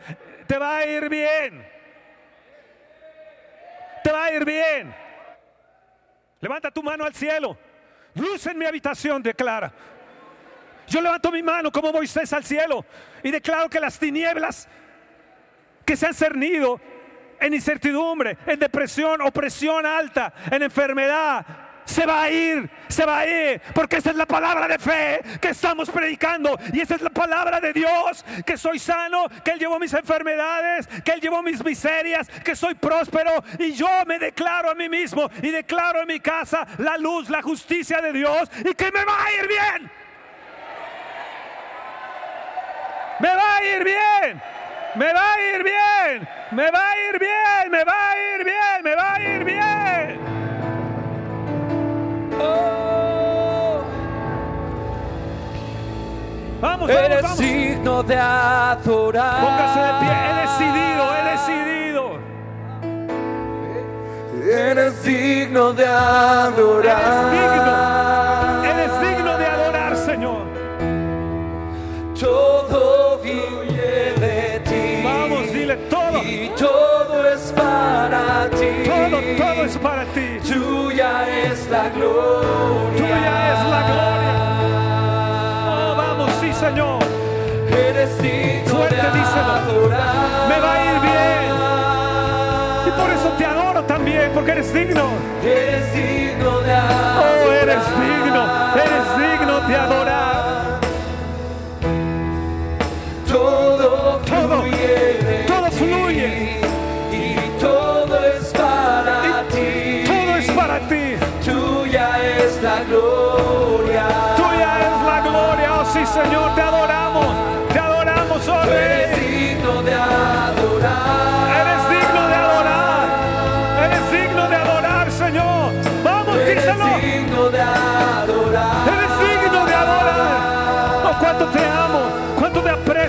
[0.47, 1.65] te va a ir bien.
[4.04, 4.95] Te va a ir bien.
[6.39, 7.58] Levanta tu mano al cielo.
[8.13, 9.73] Luz en mi habitación, declara.
[10.88, 12.86] Yo levanto mi mano como Moisés al cielo
[13.24, 14.67] y declaro que las tinieblas
[15.86, 16.80] que se han cernido
[17.39, 21.45] en incertidumbre, en depresión, opresión alta, en enfermedad,
[21.86, 25.21] se va a ir, se va a ir, porque esa es la palabra de fe
[25.39, 29.60] que estamos predicando y esa es la palabra de Dios, que soy sano, que Él
[29.60, 34.71] llevó mis enfermedades, que Él llevó mis miserias, que soy próspero y yo me declaro
[34.71, 38.74] a mí mismo y declaro en mi casa la luz, la justicia de Dios y
[38.74, 39.91] que me va a ir bien.
[43.19, 44.41] Me va a ir bien.
[44.95, 46.28] Me va a ir bien.
[46.51, 47.71] Me va a ir bien.
[47.71, 48.84] Me va a ir bien.
[48.84, 50.19] Me va a ir bien.
[52.39, 53.82] Oh.
[56.62, 59.41] Vamos, Eres vamos, signo de adorar.
[59.41, 60.13] Póngase de pie.
[60.25, 62.19] He decidido, he decidido.
[64.51, 67.34] Eres digno de adorar.
[67.34, 68.14] Eres digno.
[77.56, 78.84] Para ti.
[78.86, 80.39] Todo, todo es para ti.
[80.48, 81.12] Tuya
[81.44, 82.98] es la gloria.
[82.98, 84.36] Tuya es la gloria.
[85.68, 87.00] Oh, vamos, sí, Señor.
[87.70, 89.56] Eres digno Fuerte, de díselo.
[90.50, 91.52] Me va a ir bien.
[92.88, 95.10] Y por eso te adoro también, porque eres digno.
[95.44, 97.24] Eres digno de adorar.
[97.48, 98.41] Oh, eres digno.
[98.76, 100.35] Eres digno de adorar.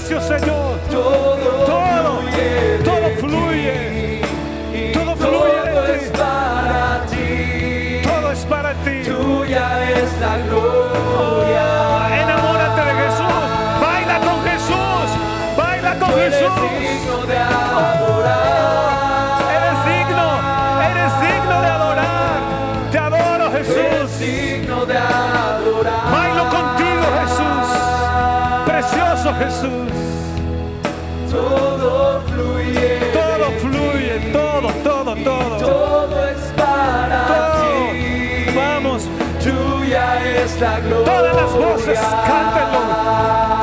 [0.07, 0.79] Señor.
[0.89, 4.23] Todo, todo fluye, todo fluye.
[4.95, 8.03] todo fluye todo es para ti.
[8.05, 9.03] Todo es para ti.
[9.05, 12.23] Tuya es la gloria.
[12.23, 13.35] enamórate de Jesús.
[13.83, 15.09] Baila con Jesús.
[15.57, 16.41] Baila con Tú Jesús.
[16.41, 18.47] Eres digno de adorar.
[19.57, 20.27] eres digno.
[20.89, 22.39] Eres digno de adorar.
[22.93, 23.77] Te adoro, Jesús.
[23.77, 26.13] Eres digno de adorar.
[26.13, 27.67] Bailo contigo, Jesús.
[28.67, 29.96] Precioso Jesús.
[40.59, 43.56] Todas las voces, cántenlo.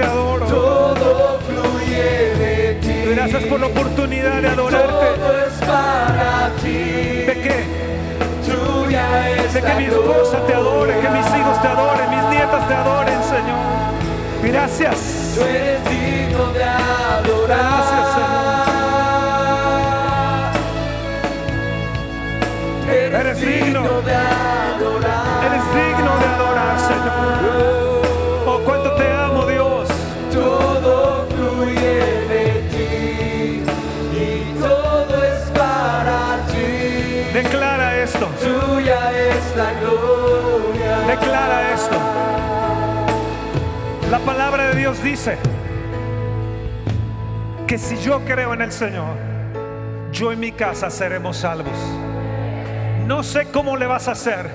[0.00, 0.46] Te adoro.
[0.46, 3.14] Todo fluye de ti.
[3.14, 4.88] Gracias por la oportunidad de adorarte.
[4.88, 6.78] Todo es para ti.
[7.28, 7.64] ¿De qué?
[8.46, 12.68] Tuya es De que mi esposa te adore, que mis hijos te adoren, mis nietas
[12.68, 14.52] te adoren, Señor.
[14.52, 15.32] Gracias.
[15.34, 17.58] Tú eres digno de adorar.
[17.58, 18.06] Gracias,
[22.88, 25.44] Eres, Eres digno de adorar.
[25.46, 27.89] Eres digno de adorar, Señor.
[41.06, 41.96] Declara esto.
[44.10, 45.38] La palabra de Dios dice
[47.66, 49.16] que si yo creo en el Señor,
[50.12, 51.76] yo y mi casa seremos salvos.
[53.06, 54.50] No sé cómo le vas a hacer.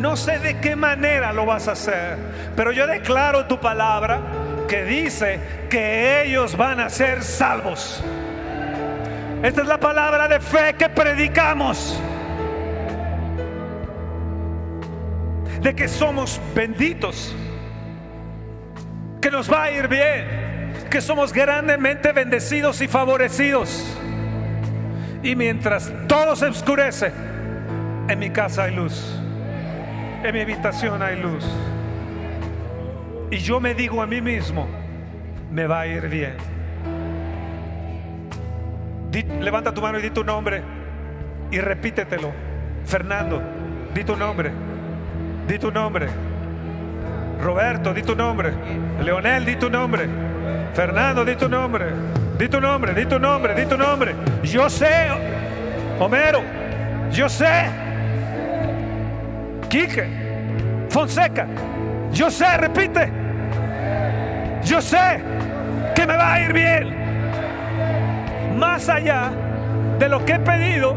[0.00, 2.18] No sé de qué manera lo vas a hacer.
[2.56, 4.20] Pero yo declaro tu palabra
[4.68, 5.40] que dice
[5.70, 8.02] que ellos van a ser salvos.
[9.42, 11.98] Esta es la palabra de fe que predicamos.
[15.64, 17.34] De que somos benditos.
[19.20, 20.72] Que nos va a ir bien.
[20.90, 23.98] Que somos grandemente bendecidos y favorecidos.
[25.22, 27.10] Y mientras todo se oscurece,
[28.08, 29.18] en mi casa hay luz.
[30.22, 31.44] En mi habitación hay luz.
[33.30, 34.68] Y yo me digo a mí mismo,
[35.50, 36.34] me va a ir bien.
[39.10, 40.62] Di- levanta tu mano y di tu nombre
[41.50, 42.30] y repítetelo.
[42.84, 43.40] Fernando,
[43.94, 44.50] di tu nombre.
[45.46, 46.08] Di tu nombre.
[47.38, 48.54] Roberto, di tu nombre.
[48.98, 50.08] Leonel, di tu nombre.
[50.72, 51.92] Fernando, di tu nombre.
[52.36, 54.14] Di tu nombre, di tu nombre, di tu nombre.
[54.42, 55.08] Yo sé,
[56.00, 56.42] Homero,
[57.12, 57.70] yo sé.
[59.68, 60.08] Quique,
[60.88, 61.46] Fonseca,
[62.12, 63.12] yo sé, repite.
[64.64, 65.20] Yo sé
[65.94, 66.94] que me va a ir bien.
[68.58, 69.30] Más allá
[69.98, 70.96] de lo que he pedido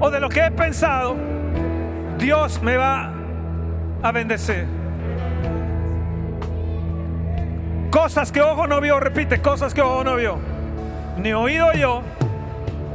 [0.00, 1.16] o de lo que he pensado,
[2.22, 3.10] Dios me va
[4.00, 4.64] a bendecir.
[7.90, 10.38] Cosas que ojo no vio, repite, cosas que ojo no vio.
[11.18, 12.02] Ni oído yo,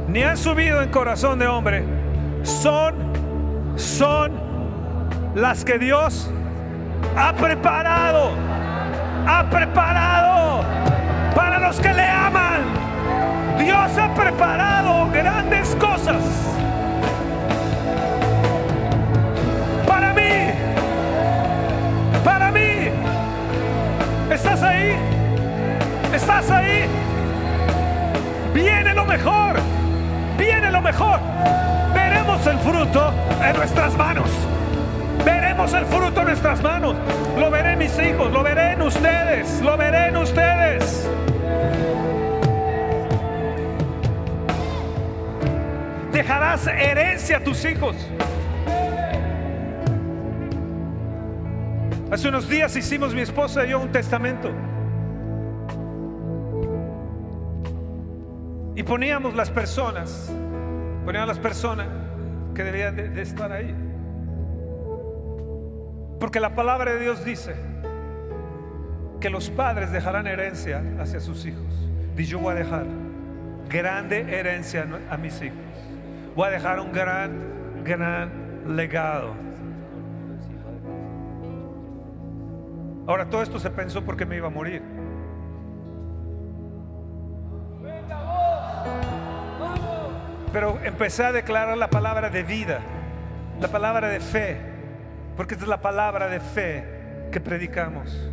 [0.08, 1.84] ni han subido en corazón de hombre.
[2.42, 2.94] Son,
[3.76, 4.32] son
[5.34, 6.30] las que Dios
[7.14, 8.30] ha preparado.
[9.26, 10.64] Ha preparado
[11.36, 12.62] para los que le aman.
[13.58, 16.22] Dios ha preparado grandes cosas.
[20.08, 20.52] Para mí.
[22.24, 22.90] Para mí.
[24.30, 24.96] ¿Estás ahí?
[26.14, 26.86] ¿Estás ahí?
[28.54, 29.56] Viene lo mejor.
[30.38, 31.20] Viene lo mejor.
[31.94, 33.12] Veremos el fruto
[33.44, 34.30] en nuestras manos.
[35.24, 36.94] Veremos el fruto en nuestras manos.
[37.38, 41.06] Lo veré en mis hijos, lo veré en ustedes, lo veré en ustedes.
[46.12, 47.94] Dejarás herencia a tus hijos.
[52.10, 54.50] Hace unos días hicimos mi esposa y yo un testamento.
[58.74, 60.32] Y poníamos las personas,
[61.04, 61.86] poníamos las personas
[62.54, 63.74] que debían de, estar ahí.
[66.18, 67.54] Porque la palabra de Dios dice
[69.20, 71.90] que los padres dejarán herencia hacia sus hijos.
[72.16, 72.86] Y yo voy a dejar
[73.68, 75.58] grande herencia a mis hijos.
[76.34, 79.47] Voy a dejar un gran, gran legado.
[83.08, 84.82] Ahora todo esto se pensó porque me iba a morir.
[90.52, 92.80] Pero empecé a declarar la palabra de vida,
[93.62, 94.58] la palabra de fe,
[95.38, 96.84] porque esta es la palabra de fe
[97.32, 98.30] que predicamos.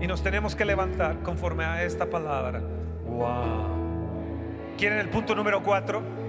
[0.00, 2.60] Y nos tenemos que levantar conforme a esta palabra.
[3.08, 4.76] Wow.
[4.78, 6.23] ¿Quieren el punto número 4?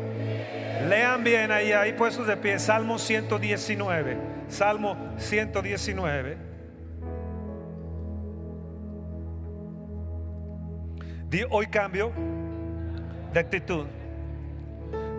[0.83, 4.17] Lean bien ahí, ahí puestos de pie, Salmo 119.
[4.47, 6.37] Salmo 119.
[11.29, 12.11] Di, hoy cambio
[13.33, 13.85] de actitud.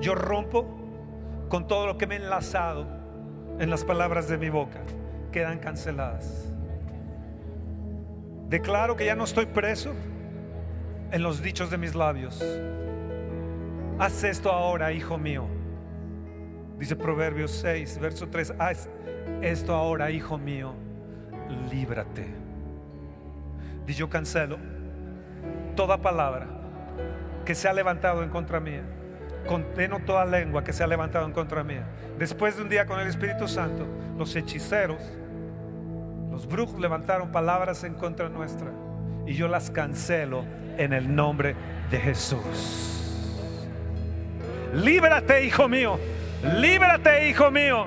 [0.01, 0.67] Yo rompo
[1.49, 2.87] con todo lo que me he enlazado
[3.59, 4.81] en las palabras de mi boca.
[5.33, 6.53] Quedan canceladas.
[8.49, 9.93] Declaro que ya no estoy preso
[11.11, 12.43] en los dichos de mis labios.
[13.99, 15.47] Haz esto ahora, hijo mío.
[16.79, 18.55] Dice Proverbios 6, verso 3.
[18.59, 18.91] Haz
[19.41, 20.75] esto ahora, hijo mío.
[21.71, 22.27] Líbrate.
[23.87, 24.59] Y cancelo
[25.77, 26.49] toda palabra
[27.45, 28.83] que se ha levantado en contra mía.
[29.47, 31.87] Condeno toda lengua que se ha levantado en contra mía.
[32.19, 33.87] Después de un día con el Espíritu Santo,
[34.19, 35.01] los hechiceros,
[36.31, 38.71] Los brujos levantaron palabras en contra nuestra
[39.27, 40.45] y yo las cancelo
[40.77, 41.57] en el nombre
[41.91, 43.06] de Jesús.
[44.77, 45.99] Líbrate, hijo mío.
[46.61, 47.87] Líbrate, hijo mío.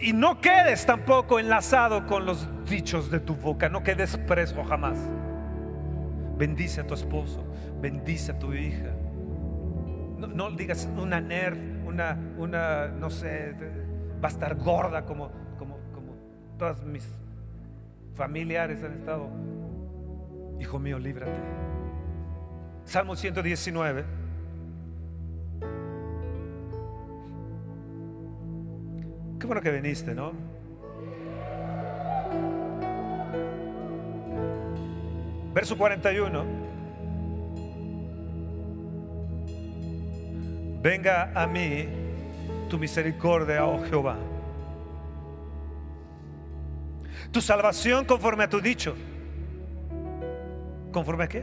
[0.00, 3.68] Y no quedes tampoco enlazado con los dichos de tu boca.
[3.68, 4.98] No quedes preso jamás.
[6.36, 7.44] Bendice a tu esposo.
[7.80, 8.90] Bendice a tu hija.
[10.18, 13.54] No, digas una nerd, una, una, no sé,
[14.22, 16.14] va a estar gorda como, como, como
[16.56, 17.04] todas mis
[18.14, 19.28] familiares han estado.
[20.60, 21.40] Hijo mío, líbrate.
[22.84, 24.21] Salmo 119.
[29.42, 30.30] Qué bueno que viniste, ¿no?
[35.52, 36.44] Verso 41.
[40.80, 41.88] Venga a mí
[42.70, 44.16] tu misericordia, oh Jehová.
[47.32, 48.94] Tu salvación conforme a tu dicho.
[50.92, 51.42] ¿Conforme a qué?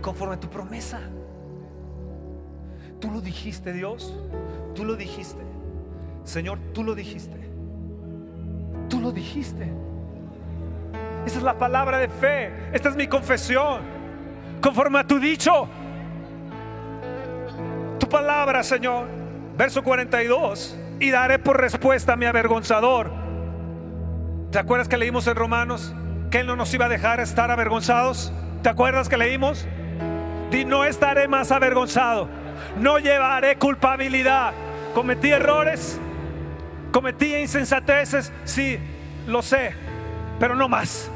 [0.00, 0.98] Conforme a tu promesa.
[2.98, 4.12] Tú lo dijiste, Dios.
[4.74, 5.51] Tú lo dijiste.
[6.24, 7.36] Señor, tú lo dijiste.
[8.88, 9.72] Tú lo dijiste.
[11.26, 12.52] Esa es la palabra de fe.
[12.72, 13.80] Esta es mi confesión.
[14.60, 15.68] Conforme a tu dicho.
[17.98, 19.06] Tu palabra, Señor.
[19.56, 20.76] Verso 42.
[21.00, 23.10] Y daré por respuesta a mi avergonzador.
[24.50, 25.94] ¿Te acuerdas que leímos en Romanos
[26.30, 28.32] que Él no nos iba a dejar estar avergonzados?
[28.62, 29.66] ¿Te acuerdas que leímos?
[30.50, 32.28] Y no estaré más avergonzado.
[32.78, 34.52] No llevaré culpabilidad.
[34.94, 35.98] Cometí errores.
[36.92, 38.32] Cometí insensateces.
[38.44, 38.78] Sí,
[39.26, 39.74] lo sé.
[40.38, 41.10] Pero no más.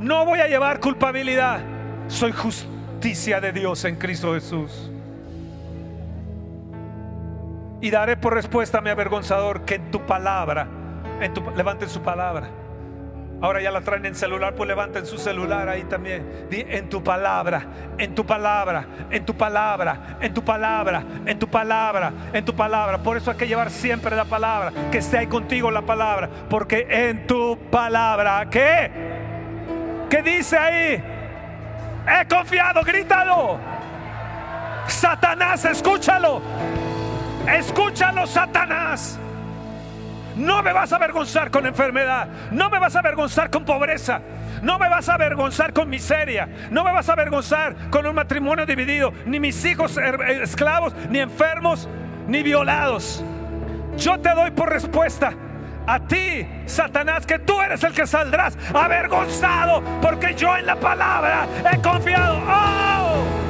[0.00, 1.60] No voy a llevar culpabilidad.
[2.08, 4.90] Soy justicia de Dios en Cristo Jesús.
[7.80, 10.68] Y daré por respuesta a mi avergonzador que en tu palabra,
[11.20, 12.48] en tu, levanten su palabra.
[13.42, 16.46] Ahora ya la traen en celular, pues levanten su celular ahí también.
[16.48, 17.66] Di, en tu palabra,
[17.98, 22.98] en tu palabra, en tu palabra, en tu palabra, en tu palabra, en tu palabra.
[22.98, 26.30] Por eso hay que llevar siempre la palabra, que esté ahí contigo la palabra.
[26.48, 28.92] Porque en tu palabra, ¿qué?
[30.08, 31.02] ¿Qué dice ahí?
[32.06, 33.58] He confiado, grítalo.
[34.86, 36.40] Satanás, escúchalo.
[37.48, 39.18] Escúchalo, Satanás.
[40.36, 42.28] No me vas a avergonzar con enfermedad.
[42.50, 44.20] No me vas a avergonzar con pobreza.
[44.62, 46.48] No me vas a avergonzar con miseria.
[46.70, 49.12] No me vas a avergonzar con un matrimonio dividido.
[49.26, 49.98] Ni mis hijos
[50.42, 51.88] esclavos, ni enfermos,
[52.26, 53.24] ni violados.
[53.96, 55.34] Yo te doy por respuesta
[55.86, 59.82] a ti, Satanás, que tú eres el que saldrás avergonzado.
[60.00, 62.40] Porque yo en la palabra he confiado.
[62.46, 63.41] ¡Oh!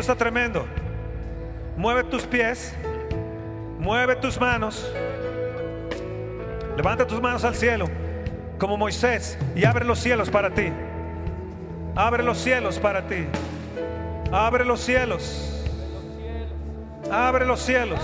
[0.00, 0.66] Está tremendo.
[1.76, 2.74] Mueve tus pies,
[3.78, 4.90] mueve tus manos,
[6.76, 7.86] levanta tus manos al cielo,
[8.58, 10.72] como Moisés, y abre los cielos para ti.
[11.94, 13.26] Abre los cielos para ti.
[14.30, 15.64] Abre los cielos.
[17.10, 18.00] Abre los cielos.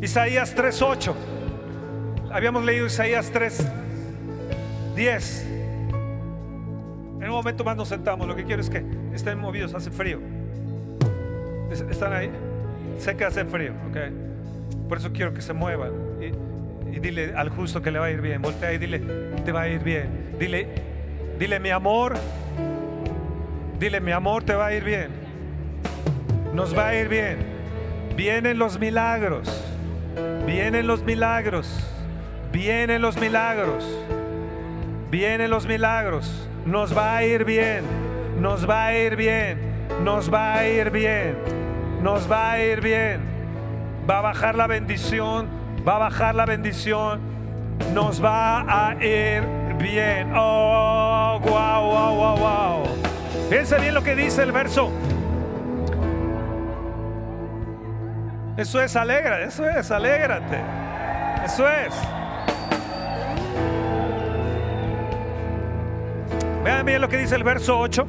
[0.00, 1.14] Isaías 3:8.
[2.30, 3.30] Habíamos leído Isaías
[4.98, 5.44] 3:10.
[7.20, 8.26] En un momento más nos sentamos.
[8.26, 8.82] Lo que quiero es que
[9.14, 9.74] estén movidos.
[9.74, 10.18] Hace frío.
[11.70, 12.30] ¿Es- ¿Están ahí?
[12.98, 14.88] Sé que hace frío, ok.
[14.88, 15.92] Por eso quiero que se muevan.
[16.20, 18.42] Y, y dile al justo que le va a ir bien.
[18.42, 18.98] Voltea y dile,
[19.44, 20.34] te va a ir bien.
[20.38, 20.66] Dile,
[21.38, 22.14] dile mi amor.
[23.78, 25.08] Dile mi amor, te va a ir bien.
[26.54, 27.36] Nos va a ir bien.
[28.16, 29.64] Vienen los milagros.
[30.44, 31.68] Vienen los milagros.
[32.52, 33.86] Vienen los milagros.
[35.10, 36.48] Vienen los milagros.
[36.66, 37.84] Nos va a ir bien.
[38.38, 39.58] Nos va a ir bien.
[40.04, 41.36] Nos va a ir bien.
[42.02, 43.20] Nos va a ir bien.
[44.08, 45.48] Va a bajar la bendición.
[45.86, 47.20] Va a bajar la bendición.
[47.94, 49.42] Nos va a ir
[49.78, 50.30] bien.
[50.36, 52.84] Oh, wow, wow, wow, wow.
[53.48, 54.92] Fíjense bien lo que dice el verso.
[58.58, 60.58] Eso es, alegra, eso es, alégrate.
[61.44, 61.94] Eso es.
[66.68, 68.06] Vean bien lo que dice el verso 8.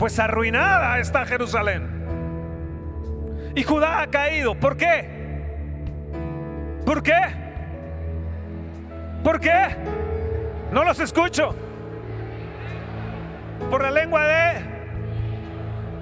[0.00, 1.88] Pues arruinada está Jerusalén.
[3.54, 4.56] Y Judá ha caído.
[4.56, 5.08] ¿Por qué?
[6.84, 7.20] ¿Por qué?
[9.22, 9.76] ¿Por qué?
[10.72, 11.54] No los escucho.
[13.70, 14.64] Por la lengua de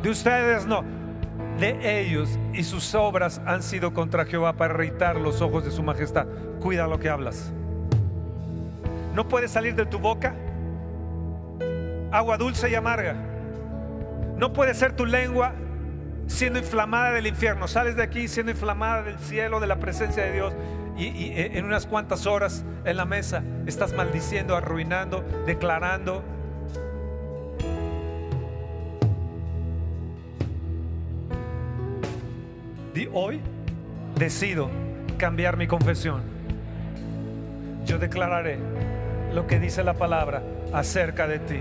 [0.03, 0.83] de ustedes no,
[1.61, 5.83] de ellos y sus obras han sido contra Jehová para irritar los ojos de su
[5.83, 6.27] majestad.
[6.59, 7.53] Cuida lo que hablas.
[9.15, 10.35] No puede salir de tu boca
[12.13, 13.15] agua dulce y amarga.
[14.37, 15.53] No puede ser tu lengua
[16.27, 17.69] siendo inflamada del infierno.
[17.69, 20.55] Sales de aquí siendo inflamada del cielo, de la presencia de Dios.
[20.97, 26.25] Y, y en unas cuantas horas en la mesa estás maldiciendo, arruinando, declarando.
[33.19, 33.41] Hoy
[34.15, 34.69] decido
[35.17, 36.21] cambiar mi confesión.
[37.87, 38.59] Yo declararé
[39.33, 40.43] lo que dice la palabra
[40.75, 41.59] acerca de ti,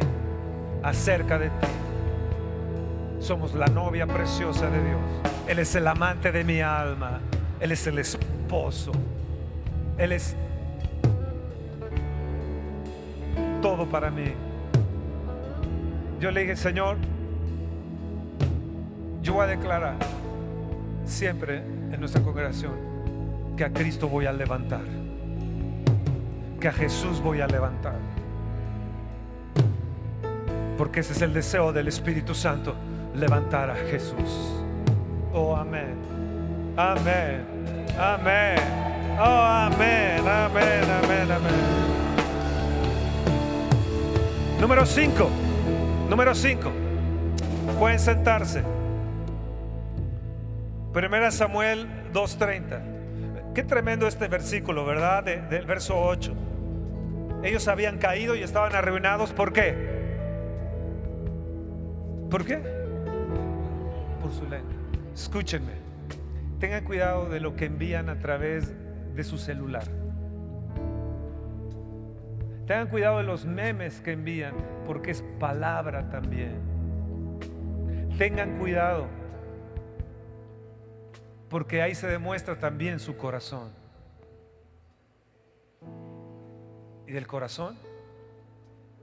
[0.86, 1.68] acerca de ti.
[3.20, 5.02] Somos la novia preciosa de Dios.
[5.48, 7.22] Él es el amante de mi alma.
[7.60, 8.92] Él es el esposo.
[9.98, 10.36] Él es
[13.64, 14.32] todo para mí.
[16.20, 16.98] Yo le dije, Señor,
[19.24, 19.96] yo voy a declarar
[21.04, 22.74] siempre en nuestra congregación
[23.58, 24.84] que a Cristo voy a levantar,
[26.60, 27.96] que a Jesús voy a levantar.
[30.78, 32.76] Porque ese es el deseo del Espíritu Santo,
[33.16, 34.64] levantar a Jesús.
[35.34, 35.96] Oh, amén.
[36.78, 37.46] Amén.
[37.98, 38.58] Amén.
[39.20, 40.20] Oh, amén.
[40.28, 40.84] Amén.
[41.04, 41.32] Amén.
[41.32, 41.86] Amén.
[44.60, 45.30] Número 5.
[46.10, 46.72] Número 5.
[47.80, 48.64] Pueden sentarse.
[50.94, 53.54] Primera Samuel 2.30.
[53.54, 55.24] Qué tremendo este versículo, ¿verdad?
[55.24, 56.34] De- del verso 8.
[57.44, 59.32] Ellos habían caído y estaban arruinados.
[59.34, 59.95] ¿Por qué?
[62.36, 62.58] ¿Por qué?
[64.22, 64.74] Por su lengua.
[65.14, 65.72] Escúchenme.
[66.60, 68.74] Tengan cuidado de lo que envían a través
[69.16, 69.86] de su celular.
[72.68, 74.54] Tengan cuidado de los memes que envían,
[74.86, 76.60] porque es palabra también.
[78.18, 79.08] Tengan cuidado,
[81.48, 83.72] porque ahí se demuestra también su corazón.
[87.08, 87.78] Y del corazón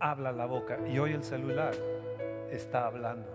[0.00, 0.76] habla la boca.
[0.86, 1.72] Y hoy el celular
[2.52, 3.28] está hablando.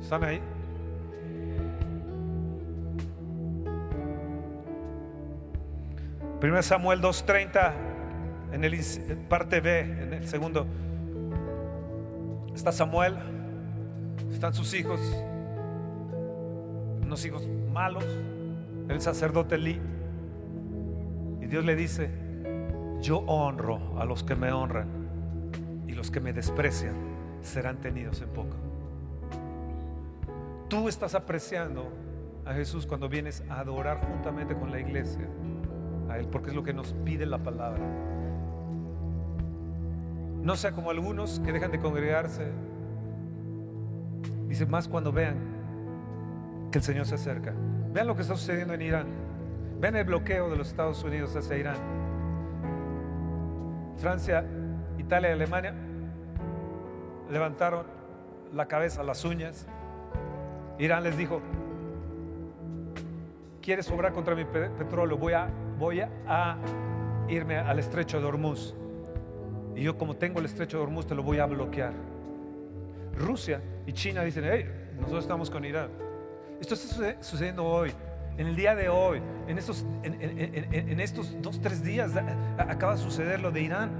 [0.00, 0.40] ¿Están ahí?
[6.40, 7.72] Primero Samuel 2.30,
[8.52, 10.66] en el parte B, en el segundo.
[12.54, 13.16] Está Samuel,
[14.32, 15.00] están sus hijos,
[17.02, 18.04] unos hijos malos,
[18.88, 19.80] el sacerdote Lee.
[21.42, 22.10] Y Dios le dice,
[23.00, 24.88] yo honro a los que me honran
[25.86, 26.94] y los que me desprecian
[27.42, 28.56] serán tenidos en poco.
[30.68, 31.90] Tú estás apreciando
[32.44, 35.26] a Jesús cuando vienes a adorar juntamente con la iglesia
[36.08, 37.82] a Él, porque es lo que nos pide la palabra.
[40.42, 42.50] No sea como algunos que dejan de congregarse.
[44.48, 45.36] Dice más cuando vean
[46.70, 47.54] que el Señor se acerca.
[47.92, 49.06] Vean lo que está sucediendo en Irán.
[49.80, 51.99] Vean el bloqueo de los Estados Unidos hacia Irán.
[54.00, 54.44] Francia,
[54.98, 55.74] Italia y Alemania
[57.30, 57.86] levantaron
[58.52, 59.66] la cabeza, las uñas.
[60.78, 61.40] Irán les dijo,
[63.62, 65.16] ¿quieres obrar contra mi pe- petróleo?
[65.16, 65.48] Voy a,
[65.78, 66.56] voy a
[67.28, 68.74] irme al estrecho de Hormuz.
[69.76, 71.92] Y yo como tengo el estrecho de Hormuz te lo voy a bloquear.
[73.16, 74.64] Rusia y China dicen, hey,
[74.96, 75.90] nosotros estamos con Irán.
[76.60, 77.92] Esto está suce- sucediendo hoy,
[78.38, 82.12] en el día de hoy, en estos, en, estos dos, tres días
[82.58, 83.90] acaba de suceder lo de Irán.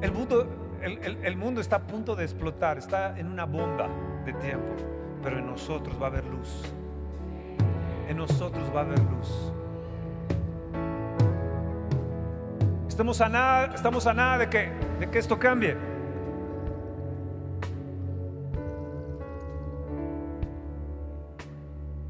[0.00, 0.46] El mundo,
[0.82, 3.88] el mundo está a punto de explotar, está en una bomba
[4.24, 4.74] de tiempo,
[5.22, 6.62] pero en nosotros va a haber luz.
[8.08, 9.52] En nosotros va a haber luz.
[12.98, 15.76] Estamos a nada, estamos a nada de que, de que esto cambie.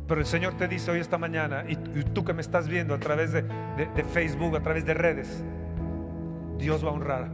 [0.09, 2.99] Pero el Señor te dice hoy esta mañana, y tú que me estás viendo a
[2.99, 5.45] través de, de- Facebook, a través de redes,
[6.57, 7.29] Dios va a honrar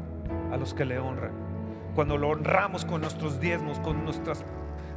[0.52, 1.30] a los que le honran.
[1.94, 4.44] Cuando lo honramos con nuestros diezmos, con nuestras,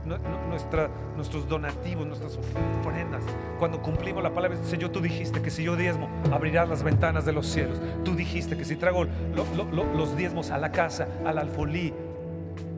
[0.06, 2.40] nu- nu- nuestra- nuestros donativos, nuestras
[2.82, 3.22] ofrendas,
[3.60, 7.34] cuando cumplimos la palabra, Señor, tú dijiste que si yo diezmo, abrirás las ventanas de
[7.34, 7.80] los cielos.
[8.04, 11.94] Tú dijiste que si traigo lo- lo- lo- los diezmos a la casa, al alfolí,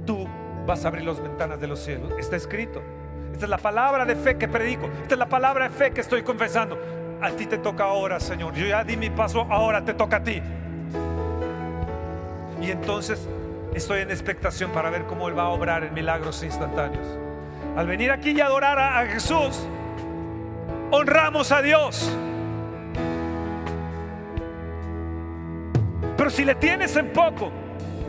[0.06, 0.28] tú
[0.68, 2.12] vas a abrir las ventanas de los cielos.
[2.20, 2.82] Está escrito.
[3.40, 4.90] Esta es la palabra de fe que predico.
[5.02, 6.78] Esta es la palabra de fe que estoy confesando.
[7.22, 8.54] A ti te toca ahora, Señor.
[8.54, 10.42] Yo ya di mi paso, ahora te toca a ti.
[12.62, 13.26] Y entonces
[13.74, 17.08] estoy en expectación para ver cómo Él va a obrar en milagros instantáneos.
[17.78, 19.66] Al venir aquí y adorar a, Jesús,
[20.92, 22.14] honramos a Dios.
[26.18, 27.54] Pero si le tienes en poco,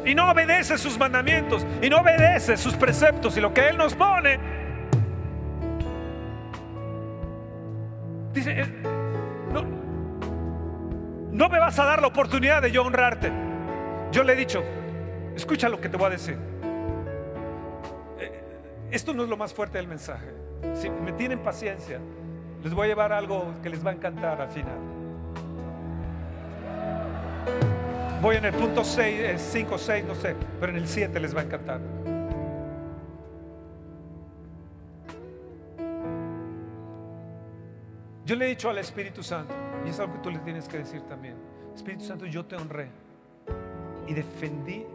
[0.04, 3.94] y no obedeces sus mandamientos y no obedeces sus preceptos y lo que Él nos
[3.94, 4.59] pone,
[8.32, 8.66] dice, eh,
[9.52, 9.64] no,
[11.32, 13.30] no me vas a dar la oportunidad de yo honrarte.
[14.12, 14.62] Yo le he dicho,
[15.36, 16.36] escucha lo que te voy a decir.
[18.18, 18.42] Eh,
[18.90, 20.26] Esto no es lo más fuerte del mensaje.
[20.74, 21.98] Si me tienen paciencia,
[22.62, 24.78] les voy a llevar algo que les va a encantar al final.
[28.20, 31.40] Voy en el punto 6, 5, 6, no sé, pero en el 7 les va
[31.40, 31.80] a encantar.
[38.30, 39.52] Yo le he dicho al Espíritu Santo,
[39.84, 41.34] y es algo que tú le tienes que decir también,
[41.74, 42.88] Espíritu Santo, yo te honré
[44.06, 44.86] y defendí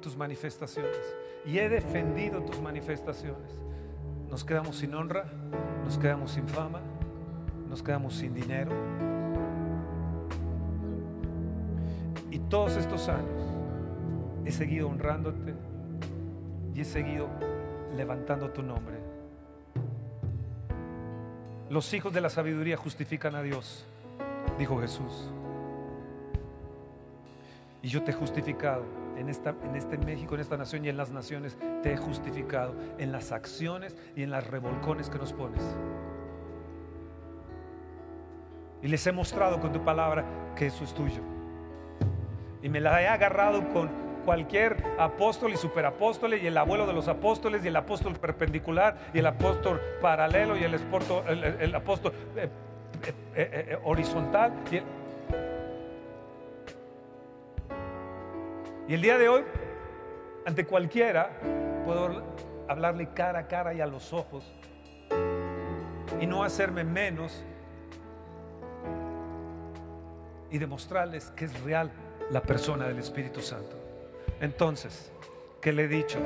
[0.00, 0.98] tus manifestaciones,
[1.46, 3.52] y he defendido tus manifestaciones.
[4.28, 5.24] Nos quedamos sin honra,
[5.84, 6.80] nos quedamos sin fama,
[7.68, 8.72] nos quedamos sin dinero.
[12.32, 13.40] Y todos estos años
[14.44, 15.54] he seguido honrándote
[16.74, 17.28] y he seguido
[17.96, 18.99] levantando tu nombre.
[21.70, 23.86] Los hijos de la sabiduría justifican a Dios,
[24.58, 25.30] dijo Jesús.
[27.80, 28.84] Y yo te he justificado
[29.16, 31.56] en, esta, en este México, en esta nación y en las naciones.
[31.84, 35.62] Te he justificado en las acciones y en las revolcones que nos pones.
[38.82, 40.24] Y les he mostrado con tu palabra
[40.56, 41.22] que eso es tuyo.
[42.62, 43.88] Y me la he agarrado con
[44.24, 49.18] cualquier apóstol y superapóstol y el abuelo de los apóstoles y el apóstol perpendicular y
[49.18, 50.74] el apóstol paralelo y el,
[51.74, 52.12] apóstol
[53.84, 54.52] horizontal.
[58.88, 59.44] Y el día de hoy,
[60.44, 61.30] ante cualquiera,
[61.84, 62.22] puedo
[62.68, 64.52] hablarle cara a cara y a los ojos
[66.20, 67.44] y no hacerme menos
[70.50, 71.90] y demostrarles que es real
[72.30, 73.79] la persona del Espíritu Santo.
[74.40, 75.12] Entonces,
[75.60, 76.18] ¿qué le he dicho?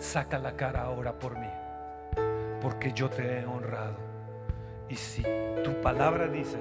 [0.00, 1.46] Saca la cara ahora por mí,
[2.60, 3.96] porque yo te he honrado.
[4.88, 5.22] Y si
[5.62, 6.58] tu palabra dice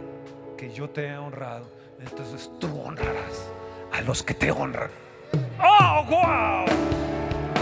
[0.57, 1.65] que yo te he honrado,
[1.99, 3.49] entonces tú honrarás
[3.93, 4.91] a los que te honran.
[5.59, 6.65] ¡Oh, wow!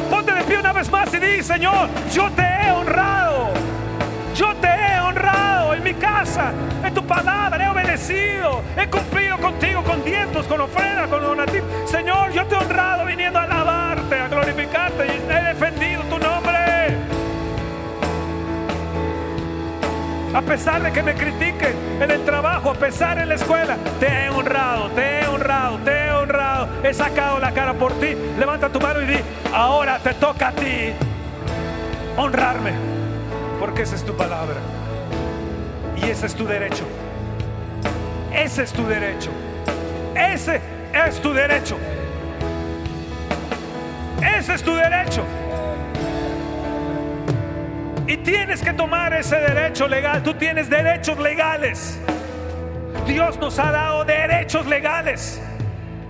[0.09, 3.53] Ponte de pie una vez más y di, Señor, yo te he honrado.
[4.35, 4.82] Yo te he
[5.84, 6.51] mi casa,
[6.84, 11.67] en tu palabra, he obedecido, he cumplido contigo con diezmos, con ofrendas, con donativos.
[11.86, 16.53] Señor, yo te he honrado viniendo a alabarte, a glorificarte y he defendido tu nombre.
[20.34, 24.07] A pesar de que me critiquen en el trabajo, a pesar en la escuela, te
[24.07, 26.69] he honrado, te he honrado, te he honrado.
[26.84, 28.15] He sacado la cara por ti.
[28.39, 29.19] Levanta tu mano y di,
[29.53, 30.91] ahora te toca a ti
[32.17, 32.71] honrarme
[33.59, 34.55] porque esa es tu palabra.
[36.06, 36.86] Y ese es tu derecho.
[38.34, 39.30] Ese es tu derecho.
[40.16, 40.60] Ese
[40.93, 41.78] es tu derecho.
[44.38, 45.24] Ese es tu derecho.
[48.08, 50.22] Y tienes que tomar ese derecho legal.
[50.24, 51.99] Tú tienes derechos legales.
[53.08, 55.41] Dios nos ha dado derechos legales.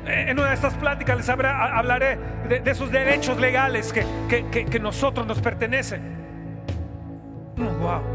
[0.05, 2.17] Eh, En una de estas pláticas les hablaré
[2.49, 6.01] de, de esos derechos legales que, que, que, nosotros nos pertenecen.
[7.55, 8.12] Mm, Wow.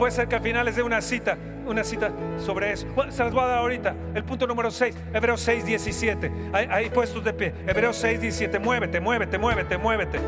[0.00, 1.36] Puede ser que al final les dé una cita,
[1.66, 2.86] una cita sobre eso.
[3.10, 3.94] Se las voy a dar ahorita.
[4.14, 6.32] El punto número 6, Hebreos 6, 17.
[6.54, 7.52] Ahí, ahí puestos de pie.
[7.66, 8.58] Hebreos 6, 17.
[8.60, 10.18] Muévete, muévete, muévete, muévete.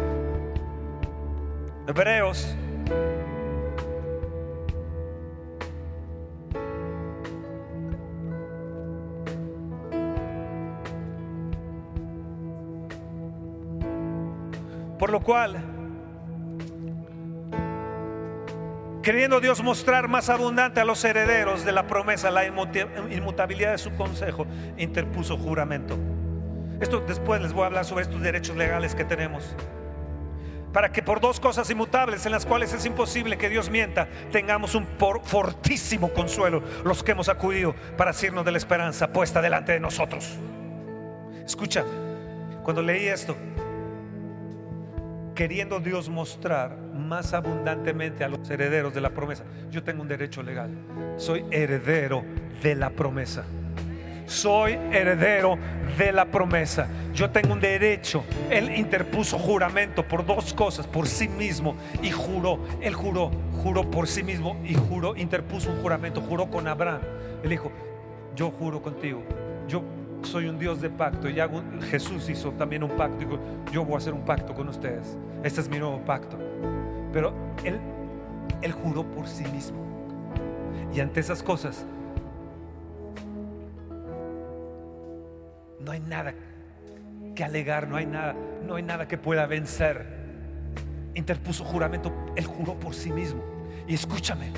[1.88, 2.54] Hebreos.
[14.98, 15.71] Por lo cual,
[19.02, 23.94] queriendo Dios mostrar más abundante a los herederos de la promesa la inmutabilidad de su
[23.96, 24.46] consejo,
[24.78, 25.98] interpuso juramento.
[26.80, 29.56] Esto después les voy a hablar sobre estos derechos legales que tenemos.
[30.72, 34.74] Para que por dos cosas inmutables en las cuales es imposible que Dios mienta, tengamos
[34.74, 34.86] un
[35.24, 40.38] fortísimo consuelo los que hemos acudido para asirnos de la esperanza puesta delante de nosotros.
[41.44, 41.84] Escucha,
[42.62, 43.36] cuando leí esto,
[45.34, 49.44] queriendo Dios mostrar más abundantemente a los herederos de la promesa.
[49.70, 50.70] Yo tengo un derecho legal.
[51.16, 52.24] Soy heredero
[52.62, 53.44] de la promesa.
[54.26, 55.58] Soy heredero
[55.98, 56.88] de la promesa.
[57.12, 58.24] Yo tengo un derecho.
[58.50, 62.60] Él interpuso juramento por dos cosas, por sí mismo y juró.
[62.80, 63.30] Él juró,
[63.62, 67.02] juró por sí mismo y juró, interpuso un juramento, juró con Abraham.
[67.42, 67.70] Él dijo,
[68.34, 69.22] yo juro contigo.
[69.68, 69.82] Yo
[70.22, 73.18] soy un Dios de pacto y hago, Jesús hizo también un pacto.
[73.18, 73.38] Dijo,
[73.70, 75.16] yo voy a hacer un pacto con ustedes.
[75.42, 76.38] Este es mi nuevo pacto.
[77.12, 77.32] Pero
[77.64, 77.78] él,
[78.62, 79.78] él juró por sí mismo.
[80.94, 81.86] Y ante esas cosas,
[85.80, 86.34] no hay nada
[87.34, 88.34] que alegar, no hay nada,
[88.66, 90.06] no hay nada que pueda vencer.
[91.14, 93.42] Interpuso juramento, él juró por sí mismo.
[93.86, 94.52] Y escúchame,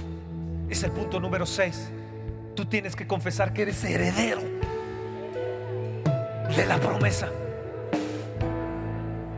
[0.69, 1.91] es el punto número 6.
[2.55, 4.43] Tú tienes que confesar que eres heredero
[6.57, 7.29] de la promesa.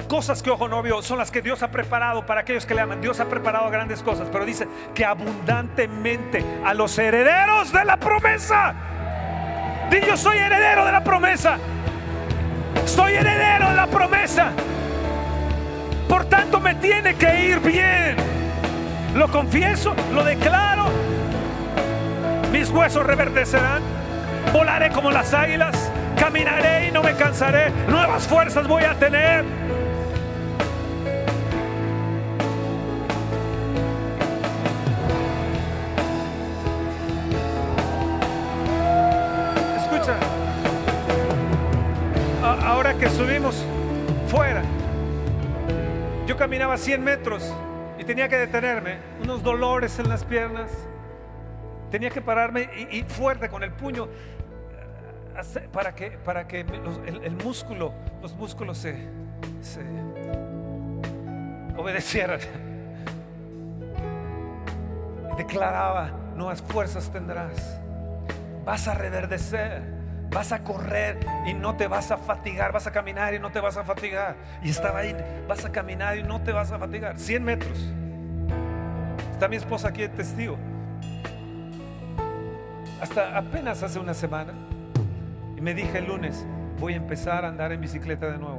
[0.08, 2.80] Cosas que ojo no vio son las que Dios ha preparado para aquellos que le
[2.80, 3.00] aman.
[3.00, 8.74] Dios ha preparado grandes cosas, pero dice que abundantemente a los herederos de la promesa.
[9.90, 11.58] Di yo soy heredero de la promesa.
[12.84, 14.52] Soy heredero de la promesa.
[16.08, 18.16] Por tanto me tiene que ir bien.
[19.16, 20.86] Lo confieso, lo declaro.
[22.52, 23.82] Mis huesos reverdecerán.
[24.52, 25.90] Volaré como las águilas.
[26.16, 27.70] Caminaré y no me cansaré.
[27.88, 29.65] Nuevas fuerzas voy a tener.
[46.36, 47.50] Yo caminaba 100 metros
[47.98, 50.70] y tenía que detenerme, unos dolores en las piernas.
[51.90, 57.36] Tenía que pararme y, fuerte con el puño eh, para que, para que los- el
[57.42, 59.08] músculo, los músculos se,
[59.62, 59.80] se
[61.78, 62.40] obedecieran.
[65.38, 67.80] Declaraba, nuevas fuerzas tendrás.
[68.66, 69.82] Vas a reverdecer,
[70.30, 73.60] vas a correr y no te vas a fatigar, vas a caminar y no te
[73.60, 74.36] vas a fatigar.
[74.62, 75.16] Y estaba ahí,
[75.48, 77.18] vas a caminar y no te vas a fatigar.
[77.18, 77.92] 100 metros.
[79.32, 80.56] Está mi esposa aquí de testigo.
[83.00, 84.52] Hasta apenas hace una semana.
[85.56, 86.46] Y me dije el lunes,
[86.78, 88.58] voy a empezar a andar en bicicleta de nuevo.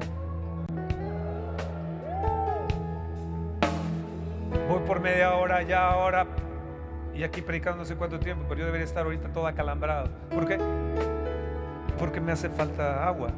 [4.68, 6.28] Voy por media hora, ya ahora,
[7.14, 10.10] y aquí predicando no sé cuánto tiempo, pero yo debería estar ahorita todo acalambrado.
[10.30, 10.58] ¿Por qué?
[11.98, 13.30] Porque me hace falta agua.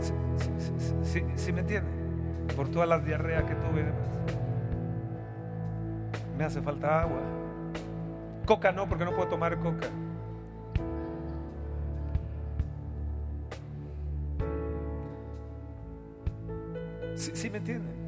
[0.00, 0.12] ¿Sí,
[1.04, 1.90] sí, sí, me entiende?
[2.54, 3.84] Por toda la diarrea que tuve.
[6.36, 7.20] Me hace falta agua.
[8.46, 9.88] Coca no, porque no puedo tomar coca.
[17.14, 18.01] ¿Sí, sí me entienden?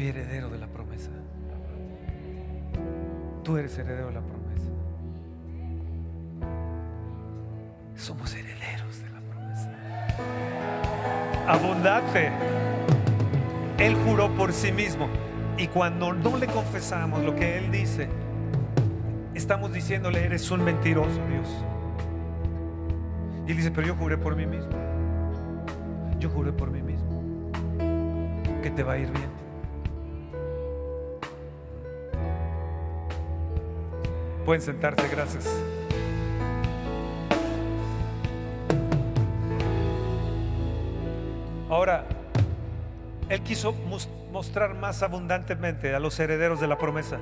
[0.00, 1.10] Soy heredero de la promesa.
[3.44, 4.70] Tú eres heredero de la promesa.
[7.96, 9.70] Somos herederos de la promesa.
[11.46, 12.30] Abundante.
[13.76, 15.06] Él juró por sí mismo.
[15.58, 18.08] Y cuando no le confesamos lo que Él dice,
[19.34, 21.48] estamos diciéndole, eres un mentiroso, Dios.
[23.46, 24.72] Y Él dice, pero yo juré por mí mismo.
[26.18, 27.52] Yo juré por mí mismo.
[28.62, 29.39] Que te va a ir bien.
[34.50, 35.46] Pueden sentarse, gracias.
[41.68, 42.04] Ahora,
[43.28, 47.20] Él quiso mos- mostrar más abundantemente a los herederos de la promesa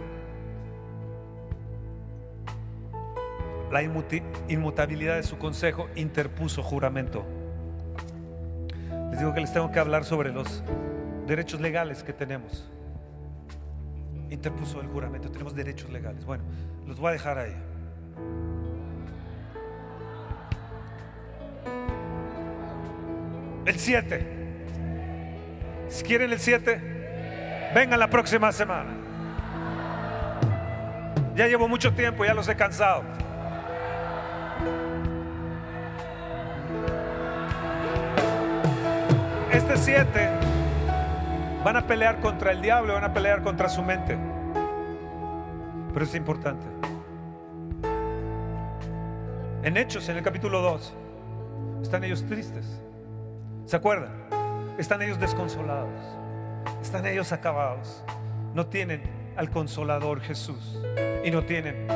[3.71, 7.27] la inmutabilidad de su consejo, interpuso juramento.
[9.11, 10.63] Les digo que les tengo que hablar sobre los
[11.27, 12.67] derechos legales que tenemos.
[14.31, 16.25] Interpuso el juramento, tenemos derechos legales.
[16.25, 16.45] Bueno,
[16.89, 17.55] los voy a dejar ahí.
[23.67, 24.27] El 7.
[25.89, 28.91] Si quieren el 7, vengan la próxima semana.
[31.35, 33.03] Ya llevo mucho tiempo, ya los he cansado.
[39.53, 40.31] Este 7
[41.63, 44.17] van a pelear contra el diablo, van a pelear contra su mente.
[45.93, 46.78] Pero es importante.
[49.69, 50.95] En Hechos, en el capítulo 2,
[51.83, 52.81] están ellos tristes.
[53.67, 54.11] ¿Se acuerdan?
[54.79, 55.93] Están ellos desconsolados.
[56.81, 58.03] Están ellos acabados.
[58.55, 59.03] No tienen
[59.37, 60.81] al consolador Jesús.
[61.23, 61.87] Y no tienen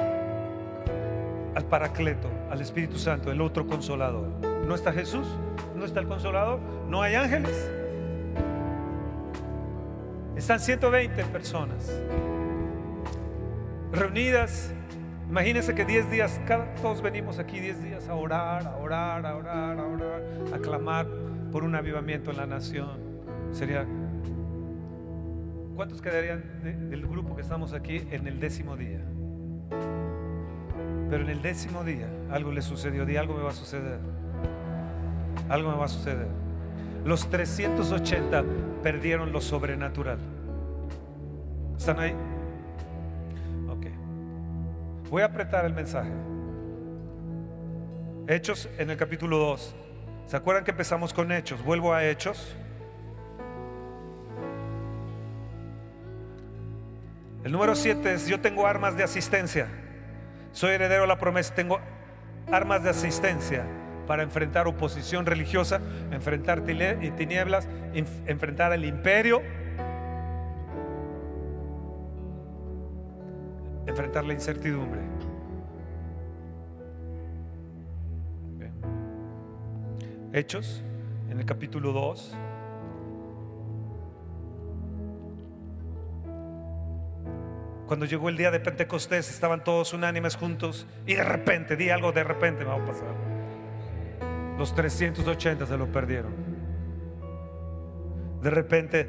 [1.54, 4.28] al Paracleto, al Espíritu Santo, el otro consolador.
[4.66, 5.26] ¿No está Jesús?
[5.74, 6.60] ¿No está el consolador?
[6.90, 7.70] ¿No hay ángeles?
[10.36, 11.90] Están 120 personas
[13.92, 14.74] reunidas.
[15.32, 16.38] Imagínense que 10 días,
[16.82, 20.22] todos venimos aquí 10 días a orar, a orar, a orar, a orar,
[20.52, 21.06] a clamar
[21.50, 22.98] por un avivamiento en la nación.
[23.50, 23.86] Sería,
[25.74, 29.00] ¿cuántos quedarían de- del grupo que estamos aquí en el décimo día?
[31.08, 34.00] Pero en el décimo día algo le sucedió, di algo me va a suceder.
[35.48, 36.28] Algo me va a suceder.
[37.06, 38.44] Los 380
[38.82, 40.18] perdieron lo sobrenatural.
[41.78, 42.14] ¿Están ahí?
[45.12, 46.08] Voy a apretar el mensaje.
[48.26, 49.74] Hechos en el capítulo 2.
[50.24, 51.62] ¿Se acuerdan que empezamos con Hechos?
[51.62, 52.56] Vuelvo a Hechos.
[57.44, 59.68] El número 7 es, yo tengo armas de asistencia.
[60.52, 61.78] Soy heredero de la promesa, tengo
[62.50, 63.66] armas de asistencia
[64.06, 69.42] para enfrentar oposición religiosa, enfrentar tinieblas, enfrentar el imperio,
[73.86, 75.00] enfrentar la incertidumbre.
[80.32, 80.82] Hechos,
[81.28, 82.36] en el capítulo 2.
[87.86, 92.12] Cuando llegó el día de Pentecostés, estaban todos unánimes juntos y de repente, di algo,
[92.12, 93.14] de repente me va a pasar.
[94.56, 96.32] Los 380 se lo perdieron.
[98.40, 99.08] De repente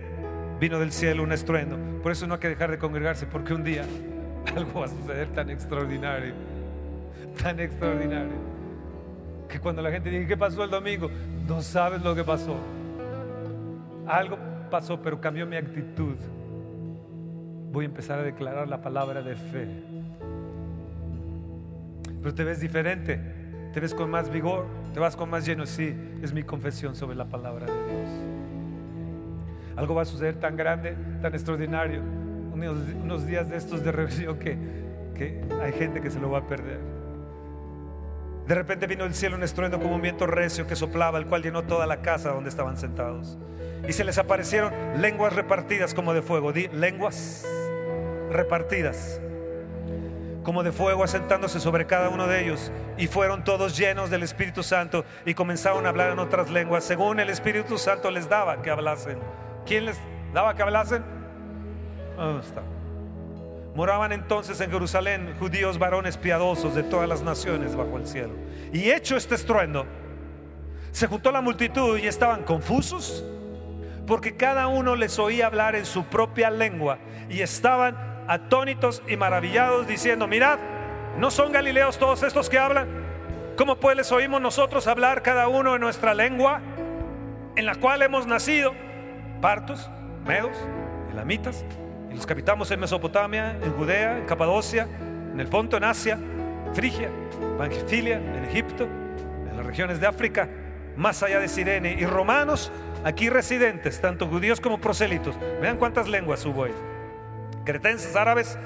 [0.59, 1.77] vino del cielo un estruendo.
[2.01, 3.85] Por eso no hay que dejar de congregarse, porque un día
[4.55, 6.33] algo va a suceder tan extraordinario,
[7.41, 8.33] tan extraordinario,
[9.49, 11.09] que cuando la gente dice, ¿qué pasó el domingo?
[11.47, 12.55] No sabes lo que pasó.
[14.07, 14.37] Algo
[14.69, 16.17] pasó, pero cambió mi actitud
[17.73, 19.67] voy a empezar a declarar la palabra de fe.
[22.21, 23.19] Pero te ves diferente,
[23.73, 25.65] te ves con más vigor, te vas con más lleno.
[25.65, 28.09] Sí, es mi confesión sobre la palabra de Dios.
[29.75, 32.01] Algo va a suceder tan grande, tan extraordinario.
[32.69, 34.57] Unos, días de estos de revisión que,
[35.15, 36.79] que hay gente que se lo va a perder.
[38.47, 41.43] De repente vino del cielo un estruendo como un viento recio que soplaba, el cual
[41.43, 43.37] llenó toda la casa donde estaban sentados.
[43.87, 46.51] Y se les aparecieron lenguas repartidas como de fuego.
[46.51, 47.45] Di, lenguas
[48.29, 49.21] repartidas,
[50.43, 54.61] como de fuego asentándose sobre cada uno de ellos, y fueron todos llenos del Espíritu
[54.61, 58.69] Santo y comenzaron a hablar en otras lenguas, según el Espíritu Santo les daba que
[58.69, 59.19] hablasen.
[59.65, 59.97] ¿Quién les
[60.33, 61.22] daba que hablasen?
[63.75, 68.33] Moraban entonces en Jerusalén judíos varones piadosos de todas las naciones bajo el cielo.
[68.71, 69.85] Y hecho este estruendo,
[70.91, 73.25] se juntó la multitud y estaban confusos
[74.05, 76.99] porque cada uno les oía hablar en su propia lengua
[77.29, 77.95] y estaban
[78.27, 80.59] atónitos y maravillados, diciendo, mirad,
[81.17, 82.87] ¿no son galileos todos estos que hablan?
[83.57, 86.61] ¿Cómo pues les oímos nosotros hablar cada uno en nuestra lengua
[87.55, 88.73] en la cual hemos nacido?
[89.41, 89.89] Partos,
[90.25, 90.57] medos,
[91.11, 91.63] elamitas,
[92.13, 94.87] los capitamos en Mesopotamia, en Judea, en Capadocia,
[95.31, 96.19] en el Ponto, en Asia,
[96.73, 97.09] Frigia,
[97.57, 100.49] Panfilia, en Egipto, en las regiones de África,
[100.95, 102.71] más allá de Sirene, y romanos
[103.03, 105.35] aquí residentes, tanto judíos como prosélitos.
[105.61, 106.73] Vean cuántas lenguas hubo ahí
[107.63, 108.57] cretenses, árabes,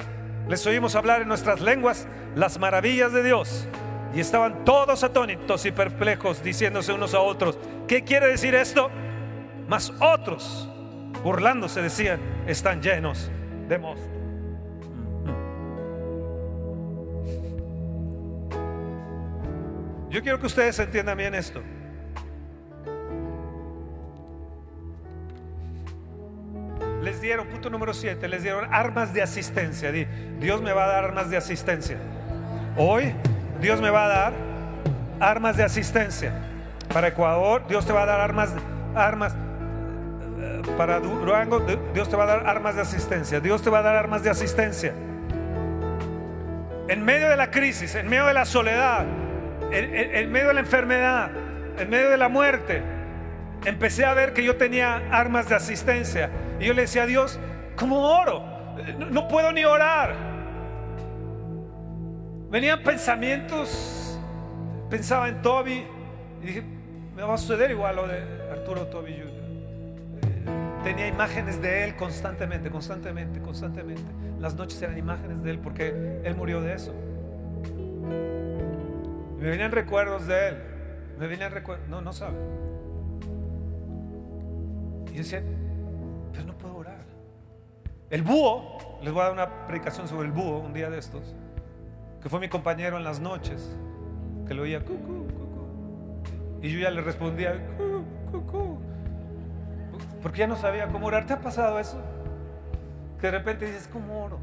[0.47, 3.67] les oímos hablar en nuestras lenguas las maravillas de Dios.
[4.13, 8.89] Y estaban todos atónitos y perplejos, diciéndose unos a otros, ¿qué quiere decir esto?
[9.67, 10.69] Mas otros,
[11.23, 13.29] burlándose, decían, están llenos
[13.67, 14.07] de mosto.
[20.09, 21.61] Yo quiero que ustedes entiendan bien esto.
[27.07, 29.93] les dieron, punto número 7, les dieron armas de asistencia.
[29.93, 31.97] Dios me va a dar armas de asistencia.
[32.75, 33.13] Hoy
[33.61, 34.33] Dios me va a dar
[35.21, 36.33] armas de asistencia.
[36.93, 38.53] Para Ecuador, Dios te va a dar armas,
[38.93, 39.33] armas.
[40.77, 41.59] Para Durango,
[41.93, 43.39] Dios te va a dar armas de asistencia.
[43.39, 44.93] Dios te va a dar armas de asistencia.
[46.87, 49.05] En medio de la crisis, en medio de la soledad,
[49.71, 51.31] en medio de la enfermedad,
[51.79, 52.81] en medio de la muerte,
[53.65, 56.29] empecé a ver que yo tenía armas de asistencia.
[56.59, 57.39] Y yo le decía a Dios,
[57.75, 58.43] ¿cómo oro?
[59.09, 60.13] No, puedo ni orar.
[62.49, 64.19] Venían pensamientos,
[64.89, 65.85] pensaba en Toby
[66.41, 66.63] y dije,
[67.15, 68.21] me va a suceder igual lo de
[68.51, 69.36] Arturo Toby Jr.
[70.87, 74.09] Tenía imágenes de él constantemente, constantemente, constantemente.
[74.39, 76.93] Las noches eran imágenes de él porque él murió de eso.
[79.37, 80.57] me venían recuerdos de él.
[81.19, 82.37] Me venían recuerdos, no, no sabe.
[85.11, 85.43] Y decía,
[86.31, 87.03] pero no puedo orar.
[88.09, 91.35] El búho, les voy a dar una predicación sobre el búho un día de estos,
[92.21, 93.75] que fue mi compañero en las noches,
[94.47, 96.61] que lo oía, cucú, cucú.
[96.61, 97.61] Y yo ya le respondía,
[98.31, 98.66] cucú,
[100.21, 101.25] porque ya no sabía cómo orar.
[101.25, 102.01] ¿Te ha pasado eso?
[103.19, 104.39] Que de repente dices, ¿cómo oro?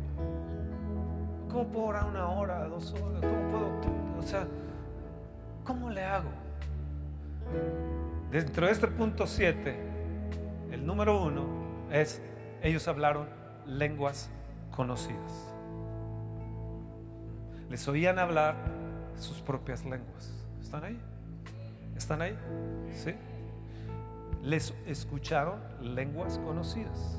[1.49, 3.21] ¿Cómo puedo orar una hora, dos horas?
[3.21, 4.19] ¿Cómo puedo?
[4.19, 4.47] O sea,
[5.65, 6.31] ¿cómo le hago?
[8.31, 9.77] Dentro de este punto 7,
[10.73, 11.45] el número uno
[11.93, 12.21] es,
[12.63, 13.29] ellos hablaron
[13.67, 14.31] lenguas
[14.75, 15.55] conocidas.
[17.71, 18.57] Les oían hablar
[19.17, 20.33] sus propias lenguas.
[20.61, 21.01] ¿Están ahí?
[21.97, 22.37] ¿Están ahí?
[22.93, 23.15] ¿Sí?
[24.45, 27.19] Les escucharon lenguas conocidas.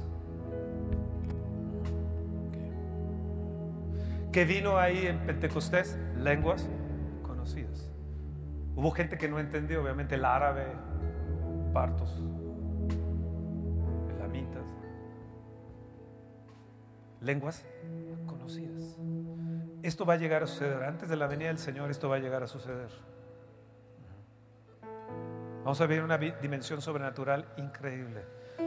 [4.31, 5.97] ¿Qué vino ahí en Pentecostés?
[6.17, 6.69] Lenguas
[7.23, 7.89] conocidas.
[8.75, 10.67] Hubo gente que no entendió, obviamente, el árabe,
[11.73, 12.21] partos,
[14.15, 14.67] elamitas,
[17.21, 17.65] lenguas
[18.27, 18.99] conocidas.
[19.81, 20.83] Esto va a llegar a suceder.
[20.83, 23.14] Antes de la venida del Señor, esto va a llegar a suceder.
[25.65, 28.21] Vamos a ver una dimensión sobrenatural increíble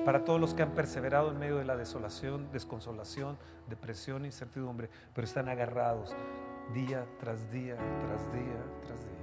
[0.04, 3.38] para todos los que han perseverado en medio de la desolación, desconsolación,
[3.68, 6.16] depresión, incertidumbre, pero están agarrados
[6.74, 9.14] día tras día, tras día, tras día.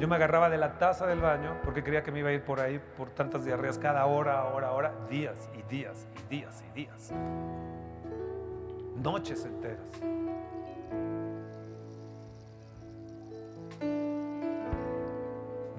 [0.00, 2.42] Yo me agarraba de la taza del baño porque creía que me iba a ir
[2.42, 6.74] por ahí por tantas diarreas cada hora, hora, hora, días y días y días y
[6.74, 7.12] días.
[8.96, 10.21] Noches enteras.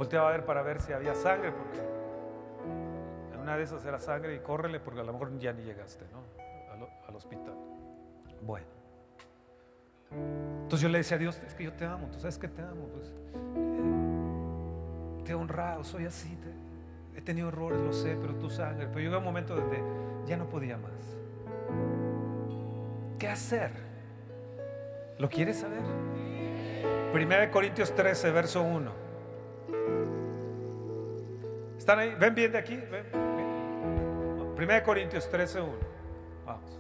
[0.04, 1.80] Volteaba a ver para ver si había sangre porque
[3.34, 6.04] en una de esas era sangre y córrele porque a lo mejor ya ni llegaste
[6.12, 6.20] ¿no?
[6.74, 7.54] al, al hospital.
[8.41, 8.66] Bueno.
[10.64, 12.62] Entonces yo le decía a Dios, es que yo te amo, tú sabes que te
[12.62, 13.14] amo, pues,
[13.56, 16.38] eh, te he honrado, soy así,
[17.16, 18.88] he tenido errores, lo sé, pero tu sangre.
[18.88, 19.82] Pero llegó un momento donde
[20.26, 20.91] ya no podía más.
[23.18, 23.72] ¿Qué hacer?
[25.18, 25.80] ¿Lo quieres saber?
[27.14, 29.03] 1 Corintios 13, verso 1.
[31.84, 32.16] ¿Están ahí?
[32.18, 32.78] ¿Ven bien de aquí?
[32.78, 33.06] ¿Ven?
[33.12, 34.56] ¿Ven?
[34.58, 35.74] 1 Corintios 13, 1.
[36.46, 36.80] Vamos.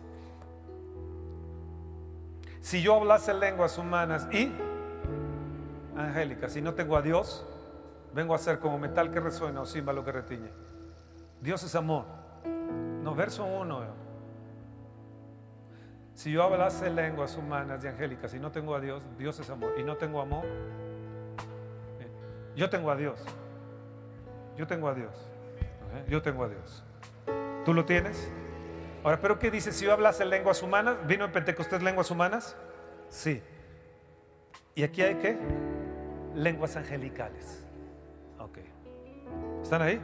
[2.61, 4.49] Si yo hablase lenguas humanas y
[5.97, 7.45] angélicas, y no tengo a Dios,
[8.13, 10.51] vengo a ser como metal que resuena o címbalo que retiñe.
[11.41, 12.05] Dios es amor.
[13.03, 13.81] No, verso 1.
[16.13, 19.73] Si yo hablase lenguas humanas y angélicas y no tengo a Dios, Dios es amor.
[19.77, 20.45] Y no tengo amor,
[22.55, 23.19] yo tengo a Dios.
[24.57, 25.13] Yo tengo a Dios.
[26.07, 26.83] Yo tengo a Dios.
[27.65, 28.29] ¿Tú lo tienes?
[29.03, 29.71] Ahora, ¿pero qué dice?
[29.71, 32.55] Si yo hablase lenguas humanas, ¿vino en Pentecostés lenguas humanas?
[33.09, 33.41] Sí.
[34.75, 35.37] ¿Y aquí hay qué?
[36.35, 37.63] Lenguas angelicales.
[38.39, 38.59] Ok.
[39.61, 39.99] ¿Están ahí?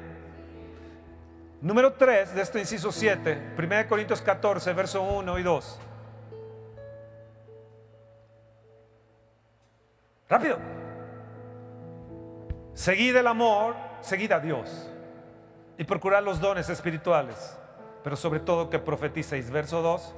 [1.62, 5.80] Número 3 de este inciso 7, 1 Corintios 14, verso 1 y 2.
[10.30, 10.58] Rápido.
[12.74, 14.90] Seguid el amor, seguid a Dios
[15.78, 17.58] y procurad los dones espirituales,
[18.04, 19.50] pero sobre todo que profeticéis.
[19.50, 20.16] Verso 2.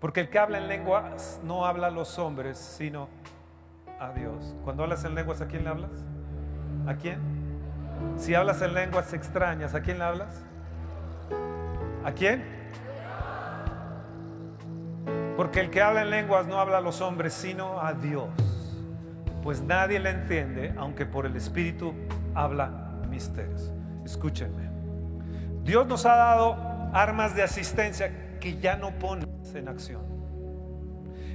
[0.00, 3.08] Porque el que habla en lenguas no habla a los hombres, sino
[4.00, 4.54] a Dios.
[4.64, 5.90] Cuando hablas en lenguas, ¿a quién le hablas?
[6.86, 7.20] ¿A quién?
[8.16, 10.42] Si hablas en lenguas extrañas, ¿a quién le hablas?
[12.02, 12.42] ¿A quién?
[15.36, 18.28] Porque el que habla en lenguas no habla a los hombres, sino a Dios.
[19.42, 21.94] Pues nadie le entiende, aunque por el Espíritu
[22.34, 22.68] habla
[23.08, 23.70] misterios.
[24.04, 24.68] Escúchenme.
[25.64, 26.56] Dios nos ha dado
[26.92, 30.02] armas de asistencia que ya no pones en acción.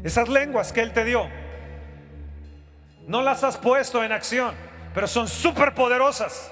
[0.03, 1.27] Esas lenguas que Él te dio,
[3.07, 4.53] no las has puesto en acción,
[4.93, 6.51] pero son súper poderosas.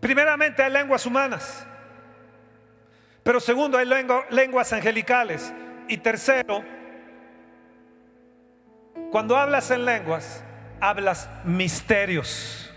[0.00, 1.66] Primeramente hay lenguas humanas,
[3.22, 5.52] pero segundo hay lengua- lenguas angelicales.
[5.88, 6.62] Y tercero,
[9.10, 10.42] cuando hablas en lenguas,
[10.82, 12.68] hablas misterios.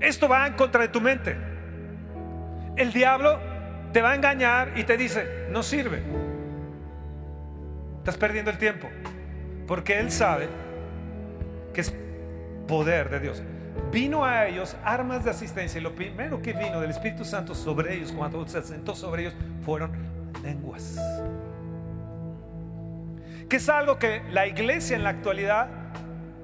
[0.00, 1.36] Esto va en contra de tu mente.
[2.74, 3.38] El diablo
[3.92, 6.02] te va a engañar y te dice, no sirve.
[7.98, 8.88] Estás perdiendo el tiempo.
[9.66, 10.48] Porque él sabe
[11.74, 11.94] que es
[12.66, 13.42] poder de Dios.
[13.92, 17.94] Vino a ellos armas de asistencia y lo primero que vino del Espíritu Santo sobre
[17.94, 19.34] ellos cuando se sentó sobre ellos
[19.64, 19.92] fueron
[20.42, 20.98] lenguas.
[23.48, 25.68] Que es algo que la iglesia en la actualidad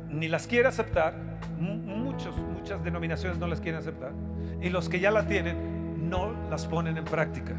[0.08, 1.14] ni las quiere aceptar.
[1.58, 1.76] mu-
[2.10, 4.12] Muchos, muchas denominaciones no las quieren aceptar.
[4.60, 7.54] Y los que ya la tienen no las ponen en práctica.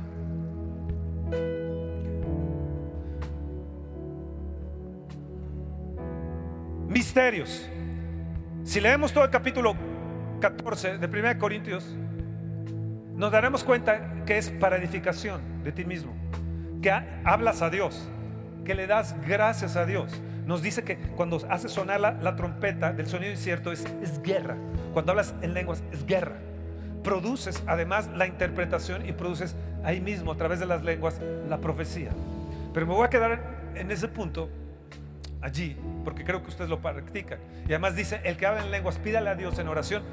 [6.87, 7.69] Misterios.
[8.63, 9.75] Si leemos todo el capítulo
[10.39, 11.95] 14 de 1 Corintios,
[13.15, 16.13] nos daremos cuenta que es para edificación de ti mismo,
[16.81, 18.09] que ha- hablas a Dios,
[18.65, 20.21] que le das gracias a Dios.
[20.45, 24.55] Nos dice que cuando haces sonar la, la trompeta del sonido incierto es, es guerra.
[24.93, 26.35] Cuando hablas en lenguas es guerra.
[27.03, 32.11] Produces además la interpretación y produces ahí mismo a través de las lenguas la profecía.
[32.73, 33.31] Pero me voy a quedar
[33.73, 34.49] en, en ese punto
[35.41, 37.39] allí, porque creo que ustedes lo practican.
[37.63, 40.03] Y además dice, el que habla en lenguas, pídale a Dios en oración,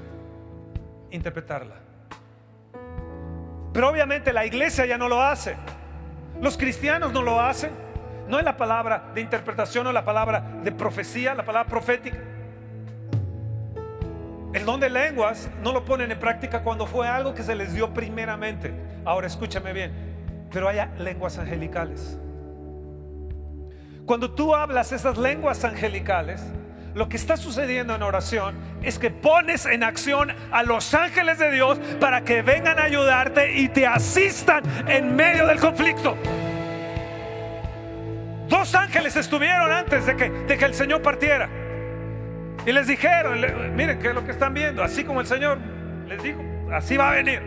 [1.11, 1.74] interpretarla.
[3.72, 5.57] Pero obviamente la iglesia ya no lo hace.
[6.40, 7.70] Los cristianos no lo hacen.
[8.29, 12.18] No es la palabra de interpretación o la palabra de profecía, la palabra profética.
[14.53, 17.72] El don de lenguas no lo ponen en práctica cuando fue algo que se les
[17.72, 18.72] dio primeramente.
[19.05, 19.93] Ahora escúchame bien,
[20.53, 22.18] pero hay lenguas angelicales.
[24.05, 26.43] Cuando tú hablas esas lenguas angelicales,
[26.95, 31.51] lo que está sucediendo en oración es que pones en acción a los ángeles de
[31.51, 36.16] Dios para que vengan a ayudarte y te asistan en medio del conflicto.
[38.49, 41.49] Dos ángeles estuvieron antes de que, el Señor partiera.
[42.66, 43.40] Y les dijeron,
[43.76, 45.59] miren que es lo que están viendo, así como el Señor
[46.07, 46.40] les dijo,
[46.72, 47.42] así va a venir.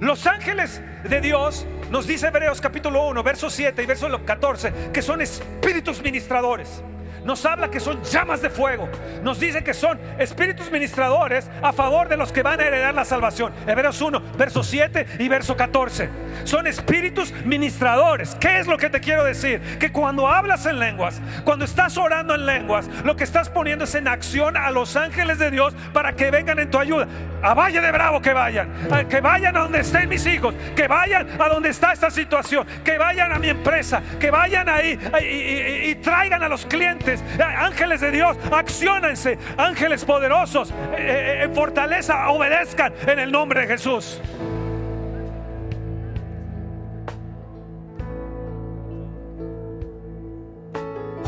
[0.00, 5.02] Los ángeles de Dios, nos dice Hebreos capítulo 1, verso 7 y verso 14, que
[5.02, 6.82] son espíritus ministradores.
[7.24, 8.88] Nos habla que son llamas de fuego.
[9.22, 13.04] Nos dice que son espíritus ministradores a favor de los que van a heredar la
[13.04, 13.52] salvación.
[13.66, 16.08] Hebreos 1, verso 7 y verso 14.
[16.44, 18.34] Son espíritus ministradores.
[18.38, 19.60] ¿Qué es lo que te quiero decir?
[19.78, 23.94] Que cuando hablas en lenguas, cuando estás orando en lenguas, lo que estás poniendo es
[23.94, 27.08] en acción a los ángeles de Dios para que vengan en tu ayuda.
[27.42, 28.68] A Valle de Bravo que vayan,
[29.08, 32.96] que vayan a donde estén mis hijos, que vayan a donde está esta situación, que
[32.98, 37.13] vayan a mi empresa, que vayan ahí y- y traigan a los clientes.
[37.58, 43.66] Ángeles de Dios, acciónense, ángeles poderosos, eh, eh, en fortaleza, obedezcan en el nombre de
[43.66, 44.20] Jesús.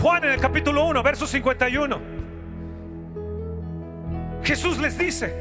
[0.00, 2.00] Juan en el capítulo 1, verso 51.
[4.44, 5.34] Jesús les dice,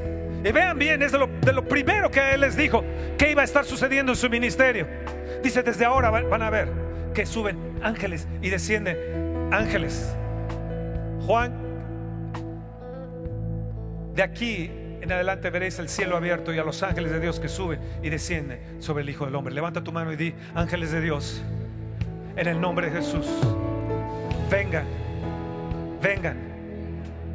[0.44, 2.84] y vean bien, es de lo, de lo primero que Él les dijo,
[3.18, 4.88] que iba a estar sucediendo en su ministerio.
[5.44, 6.70] Dice, desde ahora va- van a ver
[7.14, 8.98] que suben ángeles y descienden
[9.52, 10.16] ángeles.
[11.26, 11.52] Juan,
[14.14, 14.70] de aquí
[15.02, 18.10] en adelante veréis el cielo abierto y a los ángeles de Dios que suben y
[18.10, 19.54] descienden sobre el Hijo del Hombre.
[19.54, 21.44] Levanta tu mano y di, ángeles de Dios,
[22.36, 23.26] en el nombre de Jesús,
[24.50, 24.86] vengan,
[26.02, 26.38] vengan,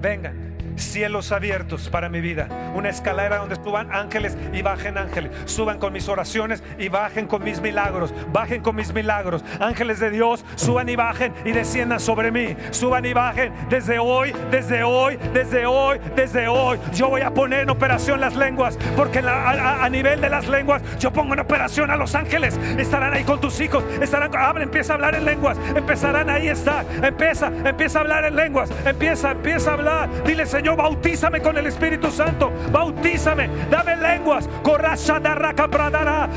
[0.01, 0.50] vengan.
[0.77, 2.49] Cielos abiertos para mi vida.
[2.75, 5.31] Una escalera donde suban ángeles y bajen ángeles.
[5.45, 8.13] Suban con mis oraciones y bajen con mis milagros.
[8.33, 9.45] Bajen con mis milagros.
[9.61, 12.57] Ángeles de Dios, suban y bajen y desciendan sobre mí.
[12.71, 16.79] Suban y bajen desde hoy, desde hoy, desde hoy, desde hoy.
[16.95, 18.79] Yo voy a poner en operación las lenguas.
[18.97, 22.59] Porque a, nivel de las lenguas, yo pongo en operación a los ángeles.
[22.79, 23.85] Estarán ahí con tus hijos.
[24.01, 25.59] Estarán, habla, empieza a hablar en lenguas.
[25.75, 26.85] Empezarán ahí estar.
[27.03, 28.71] Empieza, empieza a hablar en lenguas.
[28.85, 30.25] Empieza, empieza a hablar.
[30.25, 32.53] Dile, Señor, bautízame con el Espíritu Santo.
[32.73, 33.49] Bautízame.
[33.71, 34.49] Dame lenguas.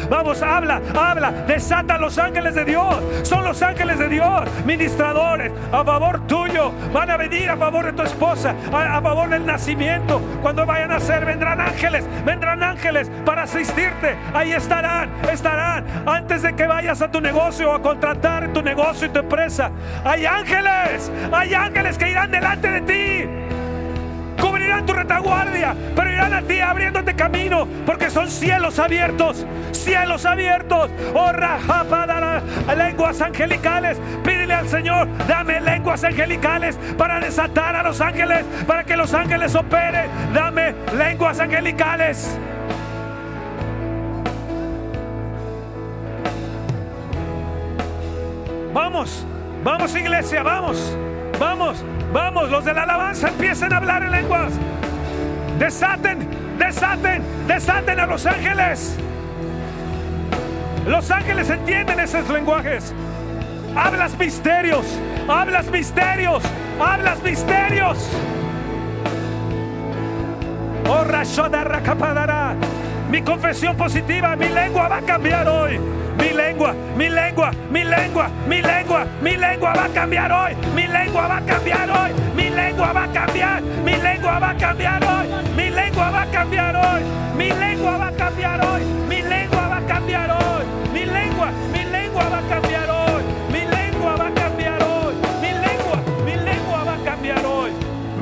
[0.07, 1.31] Vamos, habla, habla.
[1.47, 2.95] Desata los ángeles de Dios.
[3.23, 4.43] Son los ángeles de Dios.
[4.67, 6.71] Ministradores a favor tuyo.
[6.93, 8.53] Van a venir a favor de tu esposa.
[8.71, 10.21] A, a favor del nacimiento.
[10.43, 12.05] Cuando vayan a nacer, vendrán ángeles.
[12.23, 14.15] Vendrán ángeles para asistirte.
[14.35, 15.85] Ahí estarán, estarán.
[16.05, 19.71] Antes de que vayas a tu negocio o a contratar tu negocio y tu empresa.
[20.05, 21.11] Hay ángeles.
[21.31, 23.62] Hay ángeles que irán delante de ti
[24.73, 30.89] cubrirán tu retaguardia, pero irán a ti abriéndote camino, porque son cielos abiertos, cielos abiertos.
[31.13, 32.41] Oh, rajapadara,
[32.75, 33.99] lenguas angelicales.
[34.23, 39.53] Pídele al Señor, dame lenguas angelicales para desatar a los ángeles, para que los ángeles
[39.55, 40.09] operen.
[40.33, 42.37] Dame lenguas angelicales.
[48.73, 49.23] Vamos,
[49.63, 50.97] vamos iglesia, vamos,
[51.39, 51.83] vamos,
[52.13, 52.49] vamos.
[52.49, 54.53] Los de la alabanza empiecen a hablar en lenguas.
[55.59, 56.27] Desaten,
[56.57, 58.97] desaten, desaten a los ángeles.
[60.87, 62.93] Los ángeles entienden esos lenguajes.
[63.75, 64.85] Hablas misterios,
[65.27, 66.43] hablas misterios,
[66.79, 67.97] hablas misterios.
[70.87, 72.82] Oh.
[73.13, 75.77] Mi confesión positiva, mi lengua va a cambiar hoy.
[76.17, 80.55] Mi lengua, mi lengua, mi lengua, mi lengua, mi lengua va a cambiar hoy.
[80.73, 82.11] Mi lengua va a cambiar hoy.
[82.35, 83.61] Mi lengua va a cambiar.
[83.85, 85.27] Mi lengua va a cambiar hoy.
[85.55, 87.03] Mi lengua va a cambiar hoy.
[87.37, 88.81] Mi lengua va a cambiar hoy.
[89.07, 90.65] Mi lengua va a cambiar hoy.
[90.91, 93.02] Mi lengua, mi lengua va a cambiar hoy.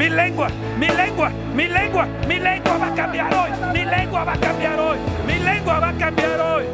[0.01, 0.47] Mi lengua,
[0.79, 3.51] mi lengua, mi lengua, mi lengua va a cambiar hoy.
[3.71, 4.97] Mi lengua va a cambiar hoy.
[5.27, 6.65] Mi lengua va a cambiar hoy.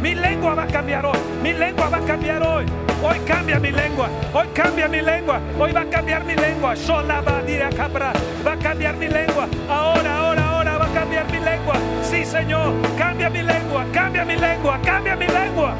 [0.00, 1.18] Mi lengua va a cambiar hoy.
[1.42, 2.64] Mi lengua va a cambiar hoy.
[3.02, 4.08] Hoy cambia mi lengua.
[4.32, 5.40] Hoy cambia mi lengua.
[5.58, 6.76] Hoy va a cambiar mi lengua.
[6.76, 8.12] Shola va a capra.
[8.46, 9.48] Va a cambiar mi lengua.
[9.68, 11.74] Ahora, ahora, ahora va a cambiar mi lengua.
[12.04, 12.72] Sí, Señor.
[12.96, 13.84] Cambia mi lengua.
[13.92, 14.78] Cambia mi lengua.
[14.84, 15.74] Cambia mi lengua.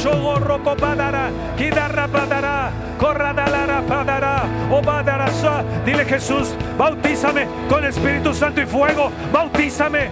[0.00, 0.76] Shogo roko
[2.98, 5.62] corra dalara padara, sa.
[5.84, 10.10] Dile Jesús, bautízame con Espíritu Santo y fuego, bautízame.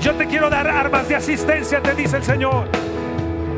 [0.00, 2.68] Yo te quiero dar armas de asistencia, te dice el Señor.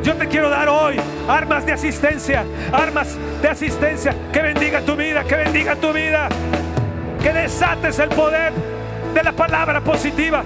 [0.03, 0.99] Yo te quiero dar hoy
[1.29, 6.27] armas de asistencia, armas de asistencia que bendiga tu vida, que bendiga tu vida,
[7.21, 8.51] que desates el poder
[9.13, 10.43] de la palabra positiva.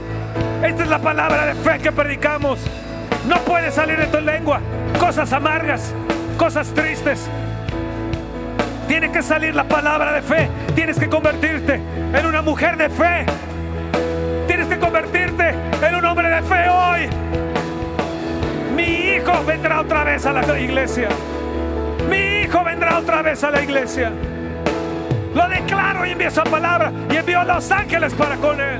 [0.64, 2.60] Esta es la palabra de fe que predicamos.
[3.26, 4.62] No puede salir de tu lengua
[5.00, 5.94] cosas amargas,
[6.38, 7.30] cosas tristes.
[8.88, 10.50] Tiene que salir la palabra de fe.
[10.76, 11.82] Tienes que convertirte
[12.14, 13.26] en una mujer de fe.
[14.48, 17.10] Tienes que convertirte en un hombre de fe hoy.
[18.76, 21.10] Mi hijo vendrá otra vez a la iglesia.
[22.10, 24.12] Mi hijo vendrá otra vez a la iglesia.
[25.34, 28.80] Lo declaro y envío esa palabra y envío a los ángeles para con él.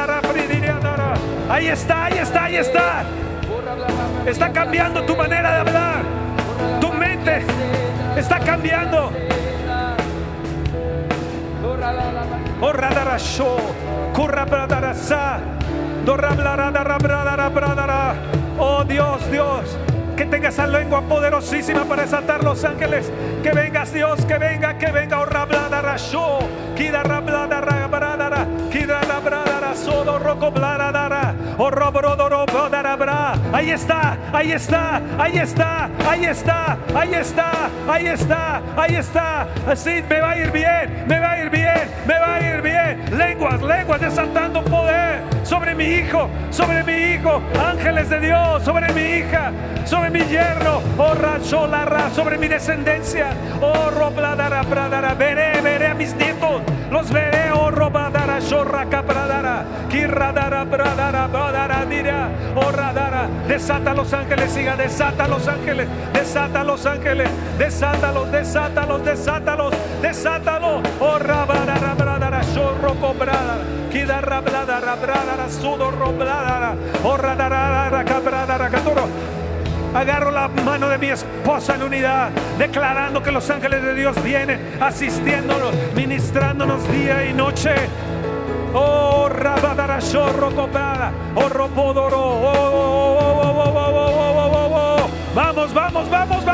[1.51, 3.03] ahí está, ahí está, ahí está,
[4.25, 6.01] está cambiando tu manera de hablar.
[6.79, 7.43] Tu mente
[8.15, 9.11] está cambiando.
[18.59, 19.77] Oh, Dios, Dios,
[20.15, 23.11] que tengas esa lengua poderosísima para desatar los ángeles.
[23.41, 25.19] Que vengas, Dios, que venga, que venga.
[25.21, 26.39] Oh, rabladarasho,
[26.75, 29.50] kida rabladara, bradara, kida rabladara,
[30.19, 30.71] roco, bra.
[33.53, 37.51] Ahí está, ahí está, ahí está, ahí está, ahí está,
[37.87, 39.47] ahí está, ahí está.
[39.67, 42.61] Así me va a ir bien, me va a ir bien, me va a ir
[42.61, 43.17] bien.
[43.17, 47.41] Lenguas, lenguas desatando poder sobre mi hijo, sobre mi hijo.
[47.59, 49.51] Ángeles de Dios, sobre mi hija,
[49.85, 50.81] sobre mi yerno.
[50.97, 53.29] Oh, racholarra, sobre mi descendencia.
[53.61, 54.61] Oh, robladara.
[55.13, 57.51] Veré, veré a mis nietos, los veré.
[57.51, 57.69] Oh,
[58.21, 65.47] radara zorra capradara, kirradara bradara bradara mira, oh oradara, desata los ángeles, siga, desata los
[65.47, 73.57] ángeles, desata los ángeles, desátalos, desátalos, desátalos, desátalo, oh orabadara bradara, zorro cobrada,
[73.91, 79.40] kidarra bladara bradara, sudo robladara, oh oradara capradara, catoro.
[79.93, 84.77] Agarro la mano de mi esposa en unidad, declarando que los ángeles de Dios vienen
[84.79, 87.75] asistiéndonos, ministrándonos día y noche.
[88.73, 94.51] Oh, rabadara, shorro, cobrada, oh, ropodoro, oh, oh, oh, oh, oh, oh, oh, oh, oh,
[94.53, 95.09] oh, oh.
[95.35, 96.45] Vamos, vamos, vamos,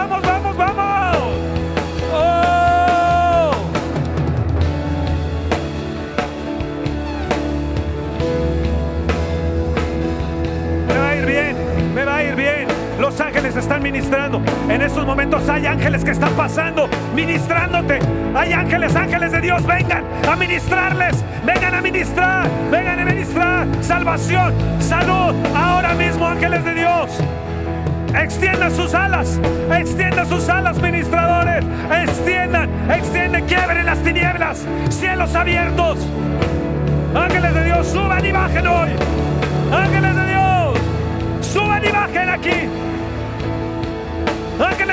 [13.81, 14.41] ministrando.
[14.69, 17.99] En estos momentos hay ángeles que están pasando, ministrándote.
[18.35, 21.23] Hay ángeles, ángeles de Dios, vengan a ministrarles.
[21.47, 23.67] Vengan a ministrar, vengan a ministrar.
[23.81, 25.33] Salvación, salud.
[25.55, 27.19] Ahora mismo, ángeles de Dios.
[28.13, 29.39] Extiendan sus alas,
[29.73, 31.63] extiendan sus alas, ministradores.
[31.89, 34.65] Extiendan, extienden, quiebren las tinieblas.
[34.89, 35.99] Cielos abiertos.
[37.15, 38.89] Ángeles de Dios, suban y bajen hoy.
[39.71, 40.79] Ángeles de Dios,
[41.41, 42.86] suban y bajen aquí.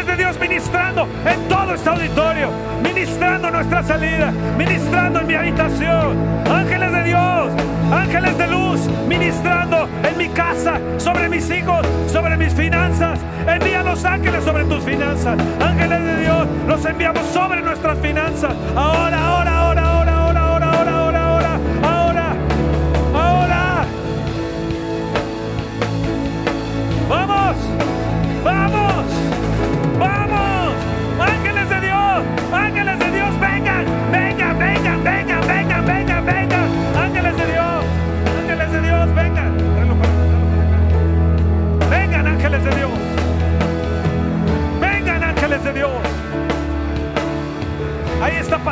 [0.07, 2.51] De Dios ministrando en todo este auditorio,
[2.83, 6.17] ministrando nuestra salida, ministrando en mi habitación.
[6.47, 7.53] Ángeles de Dios,
[7.91, 13.19] ángeles de luz, ministrando en mi casa, sobre mis hijos, sobre mis finanzas.
[13.47, 15.39] Envía los ángeles sobre tus finanzas.
[15.61, 18.53] Ángeles de Dios, los enviamos sobre nuestras finanzas.
[18.77, 19.44] Ahora, ahora,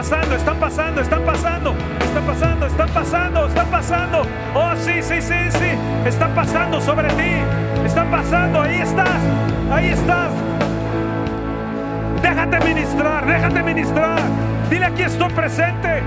[0.03, 4.23] pasando, están pasando, están pasando, están pasando, están pasando, están pasando.
[4.53, 5.71] Oh, sí, sí, sí, sí.
[6.05, 7.37] Están pasando sobre ti.
[7.87, 9.21] Están pasando, ahí estás,
[9.71, 10.33] ahí estás.
[12.21, 14.19] Déjate ministrar, déjate ministrar.
[14.69, 16.03] Dile aquí estoy presente.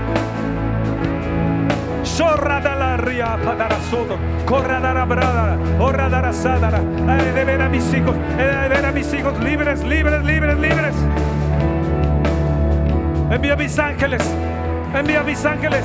[2.04, 3.76] Shorradala ria padara
[4.44, 6.80] corradara brada, sadara.
[6.80, 10.94] De ver a mis hijos, he de ver a mis hijos libres, libres, libres, libres.
[13.36, 14.22] Envía mis ángeles,
[14.94, 15.84] envía mis ángeles,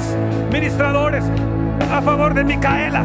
[0.53, 1.26] ministradores,
[1.91, 3.03] a favor de Micaela.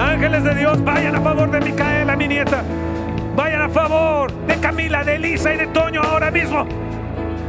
[0.00, 2.64] Ángeles de Dios, vayan a favor de Micaela, mi nieta.
[3.36, 6.66] Vayan a favor de Camila, de Elisa y de Toño ahora mismo.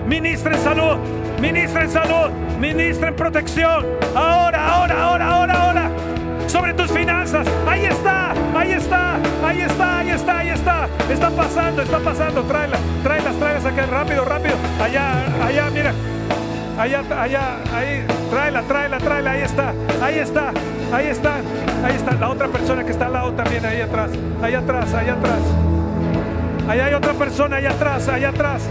[0.08, 1.00] Ministren salud,
[1.42, 2.30] Ministren salud,
[2.60, 3.88] ministren protección.
[4.16, 5.90] Ahora, ahora, ahora, ahora, ahora.
[6.46, 7.48] Sobre tus finanzas.
[7.68, 8.25] Ahí está,
[8.86, 10.90] está, ahí está, ahí está, ahí está.
[11.10, 12.44] Está pasando, está pasando.
[12.44, 13.86] Tráela, tráelas, tráelas acá.
[13.86, 14.56] Rápido, rápido.
[14.82, 15.94] Allá, allá, mira.
[16.78, 17.42] Allá, allá,
[17.74, 20.52] ahí, tráela, tráela, tráela, ahí está, ahí está,
[20.92, 21.36] ahí está,
[21.86, 24.12] ahí está, la otra persona que está al lado también, ahí atrás,
[24.44, 25.40] ahí atrás, ahí atrás.
[26.68, 28.64] Ahí hay otra persona, ahí atrás, ahí atrás.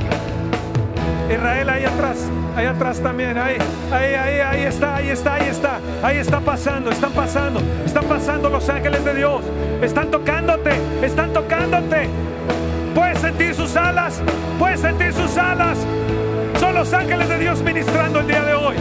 [1.31, 2.19] Israel ahí atrás,
[2.57, 3.57] ahí atrás también, ahí,
[3.91, 8.49] ahí, ahí, ahí está, ahí está, ahí está, ahí está pasando, están pasando, están pasando
[8.51, 9.43] los ángeles de Dios,
[9.83, 10.71] están tocándote,
[11.03, 12.09] están tocándote.
[12.95, 14.21] Puedes sentir sus alas,
[14.59, 15.79] puedes sentir sus alas.
[16.61, 18.77] Son los ángeles de Dios ministrando el día de hoy.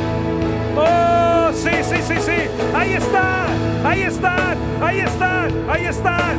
[0.78, 2.50] Oh, sí, sí, sí, sí.
[2.76, 3.48] Ahí están,
[3.86, 6.38] ahí están, ahí están, ahí están.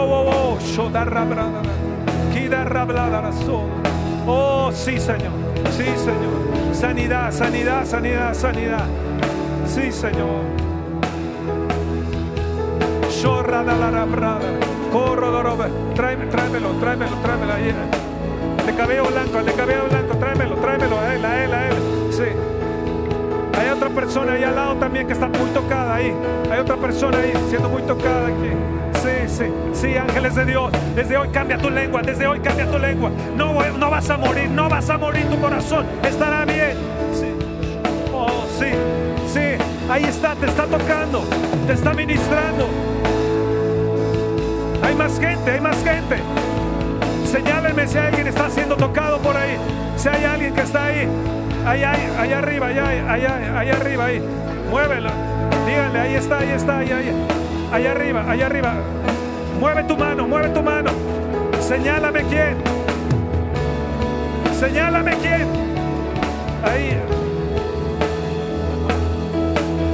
[0.00, 0.58] Oh, oh, oh,
[4.26, 4.72] oh.
[4.72, 5.32] Sí, Señor.
[5.76, 6.74] Sí, Señor.
[6.74, 8.86] Sanidad, sanidad, sanidad, sanidad.
[9.66, 10.42] Sí, Señor.
[13.10, 14.40] Shorradalarabrada.
[14.92, 15.30] Corro.
[15.94, 17.52] Tráeme, tráemelo, tráemelo, tráemelo.
[17.52, 17.74] Ahí.
[18.66, 21.70] De cabello blanco, de cabello blanco, tráemelo, tráemelo a él, a.
[22.10, 22.24] Sí.
[23.58, 26.14] Hay otra persona ahí al lado también que está muy tocada ahí.
[26.50, 28.50] Hay otra persona ahí siendo muy tocada aquí.
[29.02, 30.70] Sí, sí, sí, ángeles de Dios.
[30.94, 33.10] Desde hoy cambia tu lengua, desde hoy cambia tu lengua.
[33.34, 36.72] No, no vas a morir, no vas a morir, tu corazón estará bien.
[37.14, 37.26] Sí.
[38.12, 38.66] Oh, sí,
[39.32, 39.40] sí,
[39.90, 41.24] ahí está, te está tocando,
[41.66, 42.68] te está ministrando.
[44.82, 46.16] Hay más gente, hay más gente.
[47.24, 49.56] Señálenme si alguien está siendo tocado por ahí.
[49.96, 51.08] Si hay alguien que está ahí.
[51.64, 54.22] Allá, allá arriba, allá, allá, allá arriba, ahí.
[54.70, 55.10] Muévelo.
[55.66, 57.39] Díganle, ahí está, ahí está, ahí, ahí.
[57.72, 58.74] Allá arriba, allá arriba.
[59.60, 60.90] Mueve tu mano, mueve tu mano.
[61.60, 62.56] Señálame quién.
[64.58, 65.46] Señálame quién.
[66.64, 66.98] Ahí.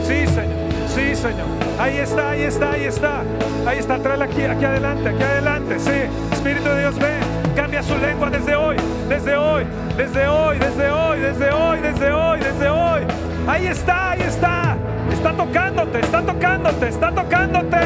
[0.07, 0.57] Sí, Señor.
[0.89, 1.47] Sí, Señor.
[1.79, 3.23] Ahí está, ahí está, ahí está.
[3.67, 5.79] Ahí está, tráela aquí, aquí adelante, aquí adelante.
[5.79, 7.21] Sí, Espíritu de Dios, ven.
[7.55, 8.77] Cambia su lengua desde hoy,
[9.09, 9.65] desde hoy,
[9.97, 13.01] desde hoy, desde hoy, desde hoy, desde hoy, desde hoy.
[13.47, 14.66] Ahí está, ahí está.
[15.13, 17.77] Está tocándote, está tocándote, está tocándote.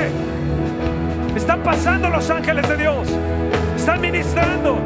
[1.36, 3.08] Están pasando los ángeles de Dios.
[3.76, 4.78] Están ministrando.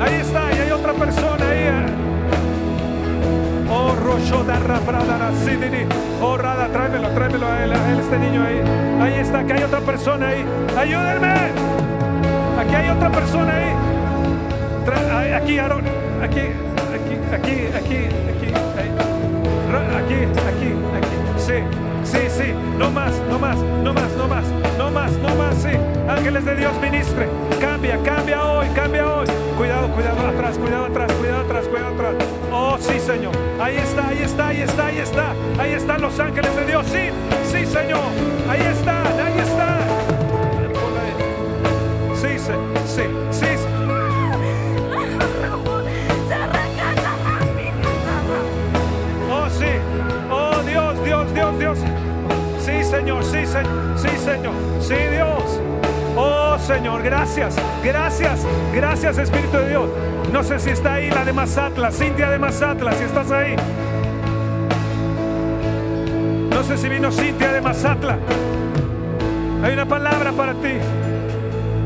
[0.00, 1.58] Ahí está, y hay otra persona ahí.
[1.58, 1.86] eh.
[3.70, 5.86] Oh, Rosho da Rabrada, Sidini.
[6.22, 8.60] Oh, Rada, tráemelo, tráemelo a él, a él, este niño ahí.
[9.00, 10.44] Ahí está, que hay otra persona ahí.
[10.78, 11.34] Ayúdenme.
[12.60, 13.72] Aquí hay otra persona ahí.
[15.34, 15.82] Aquí, Aaron.
[16.22, 18.08] Aquí, aquí, aquí, aquí,
[20.14, 21.16] Aquí, aquí, aquí.
[21.38, 21.54] Sí,
[22.04, 22.54] sí, sí.
[22.78, 24.44] No más, no más, no más, no más,
[24.78, 25.54] no más, no más.
[25.56, 25.70] Sí.
[26.08, 27.28] Ángeles de Dios ministre.
[27.60, 29.26] Cambia, cambia hoy, cambia hoy.
[29.56, 32.14] Cuidado, cuidado atrás, cuidado atrás, cuidado atrás, cuidado atrás.
[32.52, 33.32] Oh, sí, Señor.
[33.60, 35.32] Ahí está, ahí está, ahí está, ahí está.
[35.58, 36.86] Ahí están los ángeles de Dios.
[36.86, 37.10] Sí,
[37.50, 38.04] sí, Señor.
[38.48, 39.84] Ahí están, ahí están.
[42.14, 42.52] Sí, sí,
[42.86, 43.73] sí, sí.
[53.54, 55.60] Señor, sí, Señor, sí, Señor, sí, Dios.
[56.16, 57.54] Oh, Señor, gracias,
[57.84, 59.88] gracias, gracias, Espíritu de Dios.
[60.32, 63.54] No sé si está ahí la de Mazatla, Cintia de Mazatla, si estás ahí.
[66.50, 68.18] No sé si vino Cintia de Mazatla.
[69.62, 70.74] Hay una palabra para ti.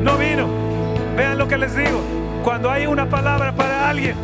[0.03, 0.47] No vino.
[1.19, 2.01] Vean lo que les digo.
[2.45, 4.15] Cuando hay una palabra para alguien,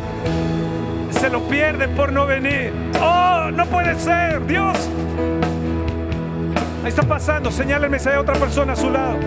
[1.11, 2.73] se lo pierden por no venir.
[2.99, 4.89] Oh, no puede ser, Dios.
[6.85, 9.17] Ahí está pasando, señálenme si hay otra persona a su lado.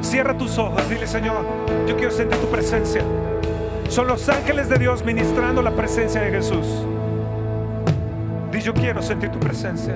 [0.00, 1.46] Cierra tus ojos, dile Señor,
[1.86, 3.04] yo quiero sentir tu presencia.
[3.88, 6.66] Son los ángeles de Dios ministrando la presencia de Jesús.
[8.50, 9.94] Di yo quiero sentir tu presencia.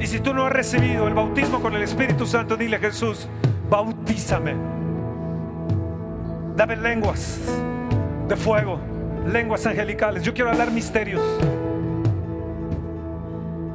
[0.00, 3.28] Y si tú no has recibido el bautismo con el Espíritu Santo, dile Jesús,
[3.68, 4.54] bautízame.
[6.56, 7.38] Dame lenguas
[8.28, 8.78] de fuego,
[9.26, 10.22] lenguas angelicales.
[10.22, 11.22] Yo quiero hablar misterios.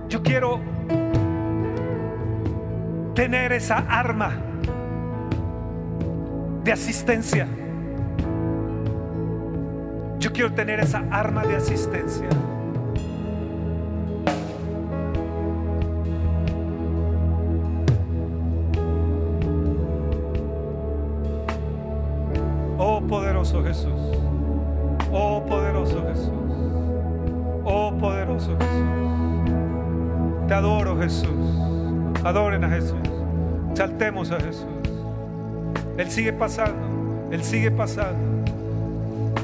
[0.08, 0.62] Yo quiero
[3.16, 4.32] tener esa arma
[6.64, 7.48] de asistencia.
[10.20, 12.30] Yo quiero tener esa arma de asistencia.
[22.78, 24.14] Oh poderoso Jesús.
[31.04, 31.30] Jesús.
[32.24, 32.98] Adoren a Jesús.
[33.74, 34.66] Saltemos a Jesús.
[35.98, 37.28] Él sigue pasando.
[37.32, 38.52] Él sigue pasando.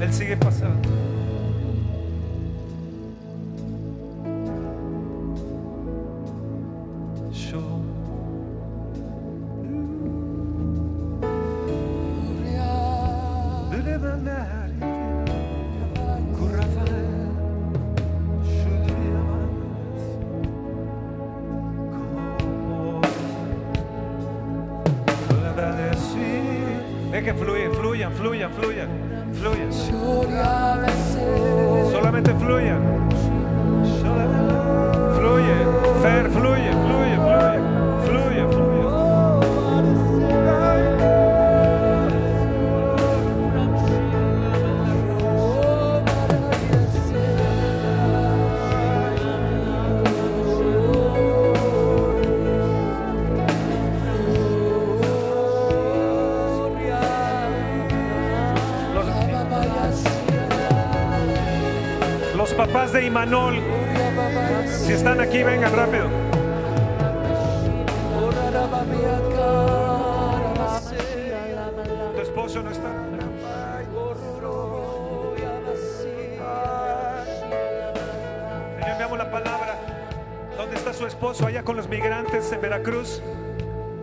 [0.00, 1.09] Él sigue pasando.
[81.00, 81.46] Su esposo?
[81.46, 83.22] Allá con los migrantes en Veracruz.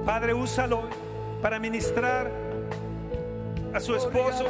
[0.03, 0.89] Padre, úsalo
[1.43, 2.31] para ministrar
[3.71, 4.45] a su esposo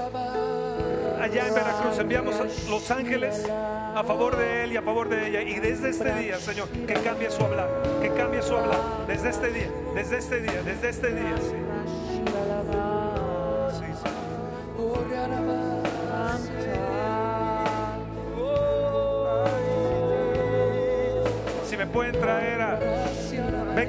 [1.20, 2.00] allá en Veracruz.
[2.00, 5.42] Enviamos a Los Ángeles a favor de él y a favor de ella.
[5.42, 7.68] Y desde este día, Señor, que cambie su hablar,
[8.02, 8.80] que cambie su hablar.
[9.08, 11.36] Desde este día, desde este día, desde este día.
[11.38, 11.67] Sí,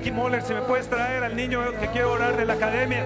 [0.09, 3.05] Becky Moller, si me puedes traer al niño que quiero orar de la academia.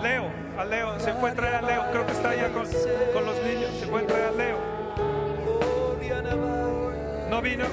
[0.00, 3.70] Leo, a Leo, se puede traer a Leo, creo que está allá con, los niños,
[3.80, 4.58] se puede traer a Leo.
[7.30, 7.64] No vino.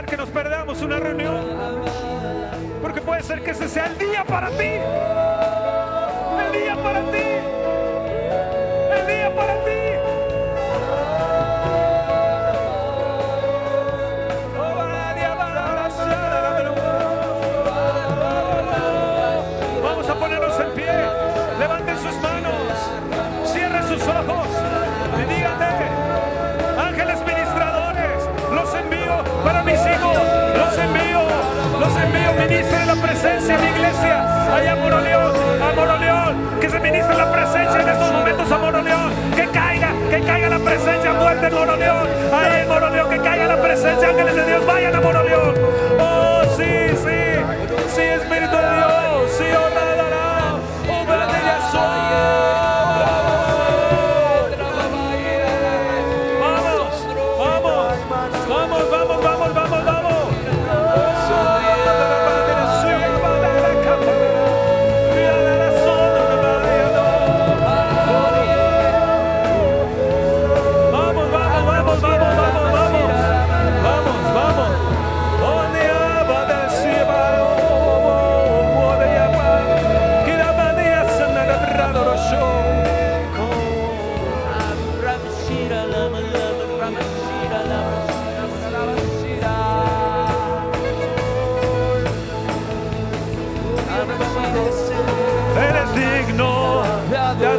[0.00, 1.44] Que nos perdamos una reunión.
[2.80, 4.78] Porque puede ser que ese sea el día para ti.
[6.46, 7.31] El día para ti.
[32.94, 34.54] La presencia de mi iglesia.
[34.54, 35.32] Allá a Moroleón.
[35.62, 36.60] A Moroleón.
[36.60, 39.12] Que se ministre la presencia en estos momentos a Moroleón.
[39.34, 39.92] Que caiga.
[40.10, 42.08] Que caiga la presencia fuerte en Moroleón.
[42.32, 43.08] Ahí en Moroleón.
[43.08, 44.08] Que caiga la presencia.
[44.08, 44.66] Ángeles de Dios.
[44.66, 45.54] Vayan a Moroleón.
[45.98, 47.20] Oh, sí, sí.
[47.94, 49.32] Sí, Espíritu de Dios.
[49.38, 49.91] Sí, oh,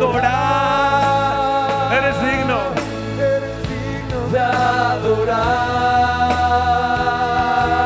[0.03, 1.93] adorar.
[1.93, 2.59] Eres digno.
[4.31, 4.39] de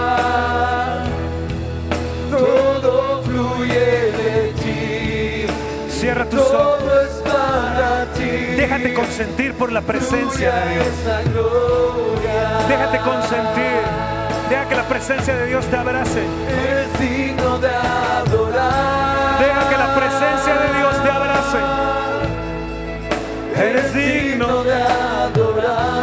[0.07, 1.03] adorar.
[2.31, 5.45] Todo fluye de ti,
[5.89, 6.79] Cierra tus ojos.
[6.79, 8.29] todo es para ti.
[8.55, 10.87] Déjate consentir por la presencia de Dios.
[12.67, 13.81] Déjate consentir.
[14.49, 16.23] Deja que la presencia de Dios te abrace.
[16.47, 19.39] Eres digno de adorar.
[19.39, 21.16] Deja que la presencia de Dios te abrace.
[23.55, 24.63] Eres digno.
[24.63, 25.96] de adorar.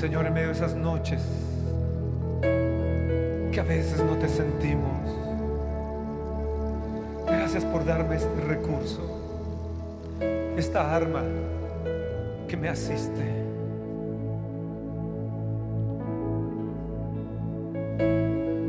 [0.00, 1.20] Señor, en medio de esas noches
[2.40, 4.98] que a veces no te sentimos.
[7.26, 9.02] Gracias por darme este recurso,
[10.56, 11.20] esta arma
[12.48, 13.26] que me asiste.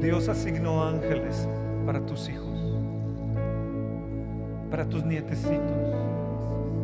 [0.01, 1.47] Dios asignó ángeles
[1.85, 2.75] para tus hijos,
[4.69, 5.95] para tus nietecitos,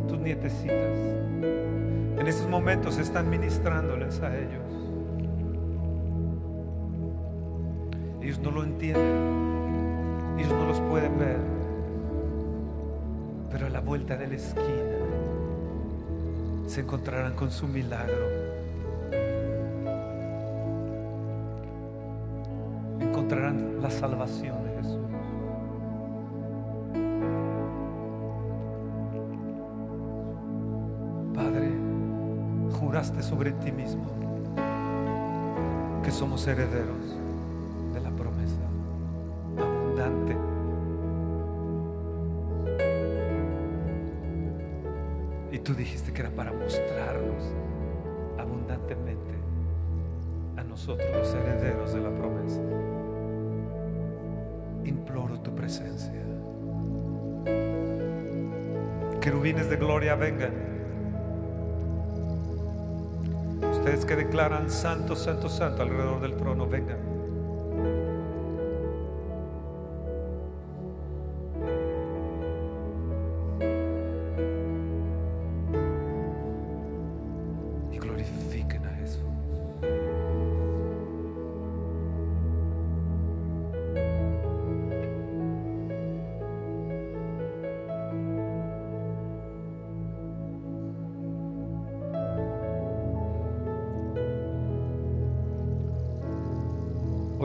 [0.08, 1.27] tus nietecitas.
[2.18, 4.62] En estos momentos están ministrándoles a ellos.
[8.20, 11.38] Ellos no lo entienden, ellos no los pueden ver,
[13.50, 14.98] pero a la vuelta de la esquina
[16.66, 18.38] se encontrarán con su milagro.
[23.28, 24.67] encontrarán la salvación
[33.22, 34.06] sobre ti mismo
[36.02, 37.16] que somos herederos
[37.92, 38.60] de la promesa
[39.58, 40.36] abundante.
[45.50, 47.52] Y tú dijiste que era para mostrarnos
[48.38, 49.34] abundantemente
[50.56, 52.60] a nosotros los herederos de la promesa.
[54.84, 56.22] Imploro tu presencia.
[59.20, 60.77] Querubines de gloria vengan.
[63.88, 67.17] Ustedes que declaran santo, santo, santo alrededor del trono, vengan.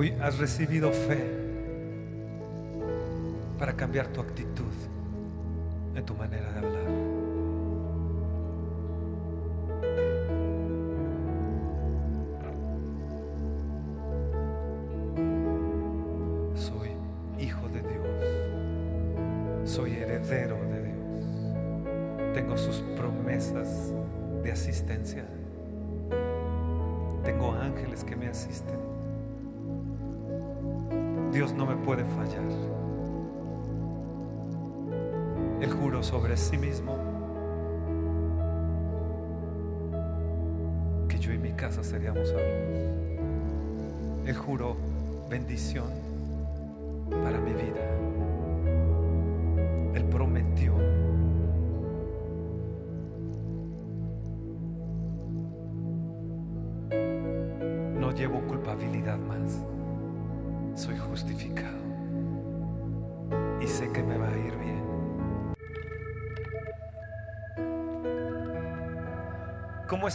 [0.04, 1.24] Hoy has recibido fe
[3.58, 4.74] para cambiar tu actitud
[5.96, 7.23] en tu manera de hablar.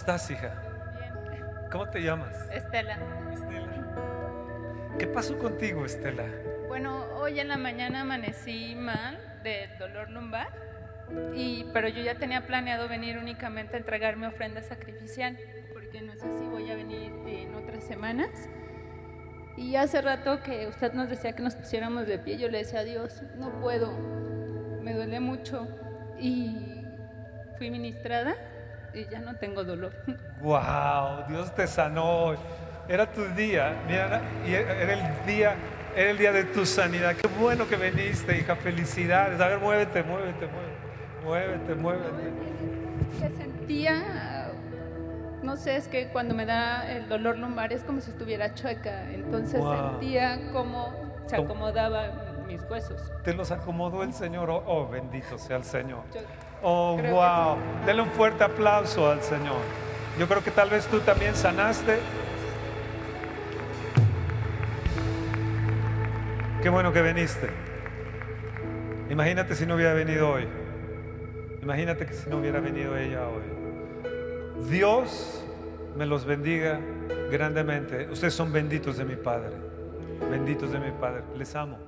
[0.08, 0.54] Estás, hija?
[0.98, 1.44] Bien.
[1.70, 2.34] ¿Cómo te llamas?
[2.50, 2.98] Estela.
[3.30, 4.96] Estela.
[4.98, 6.24] ¿Qué pasó contigo, Estela?
[6.66, 10.48] Bueno, hoy en la mañana amanecí mal del dolor lumbar,
[11.34, 15.38] y, pero yo ya tenía planeado venir únicamente a entregar mi ofrenda sacrificial,
[15.74, 18.30] porque no es así, voy a venir en otras semanas.
[19.58, 22.80] Y hace rato que usted nos decía que nos pusiéramos de pie, yo le decía
[22.80, 23.92] a Dios, no puedo,
[24.80, 25.68] me duele mucho.
[26.18, 26.82] Y
[27.58, 28.47] fui ministrada
[28.94, 29.92] y ya no tengo dolor.
[30.40, 32.34] Wow, Dios te sanó.
[32.88, 35.54] Era tu día, mira, y era el día,
[35.96, 37.16] era el día de tu sanidad.
[37.16, 38.54] Qué bueno que viniste, hija.
[38.56, 39.40] Felicidades.
[39.40, 40.46] A ver, muévete, muévete,
[41.24, 42.42] muévete, muévete, muévete.
[43.20, 44.52] que sentía,
[45.42, 49.10] no sé, es que cuando me da el dolor lumbar es como si estuviera chueca,
[49.10, 49.90] entonces Wow.
[49.98, 50.94] sentía como
[51.26, 51.48] se ¿Cómo?
[51.48, 53.00] acomodaban mis huesos.
[53.24, 54.48] Te los acomodó el Señor.
[54.50, 56.04] Oh, oh, bendito sea el Señor.
[56.14, 56.20] Yo-
[56.62, 57.56] Oh, Creo wow.
[57.86, 59.60] Dele un fuerte aplauso al Señor.
[60.18, 61.98] Yo creo que tal vez tú también sanaste.
[66.62, 67.48] Qué bueno que viniste.
[69.10, 70.48] Imagínate si no hubiera venido hoy.
[71.62, 73.42] Imagínate que si no hubiera venido ella hoy.
[74.68, 75.44] Dios
[75.96, 76.80] me los bendiga
[77.30, 78.08] grandemente.
[78.10, 79.52] Ustedes son benditos de mi Padre.
[80.30, 81.22] Benditos de mi Padre.
[81.36, 81.87] Les amo.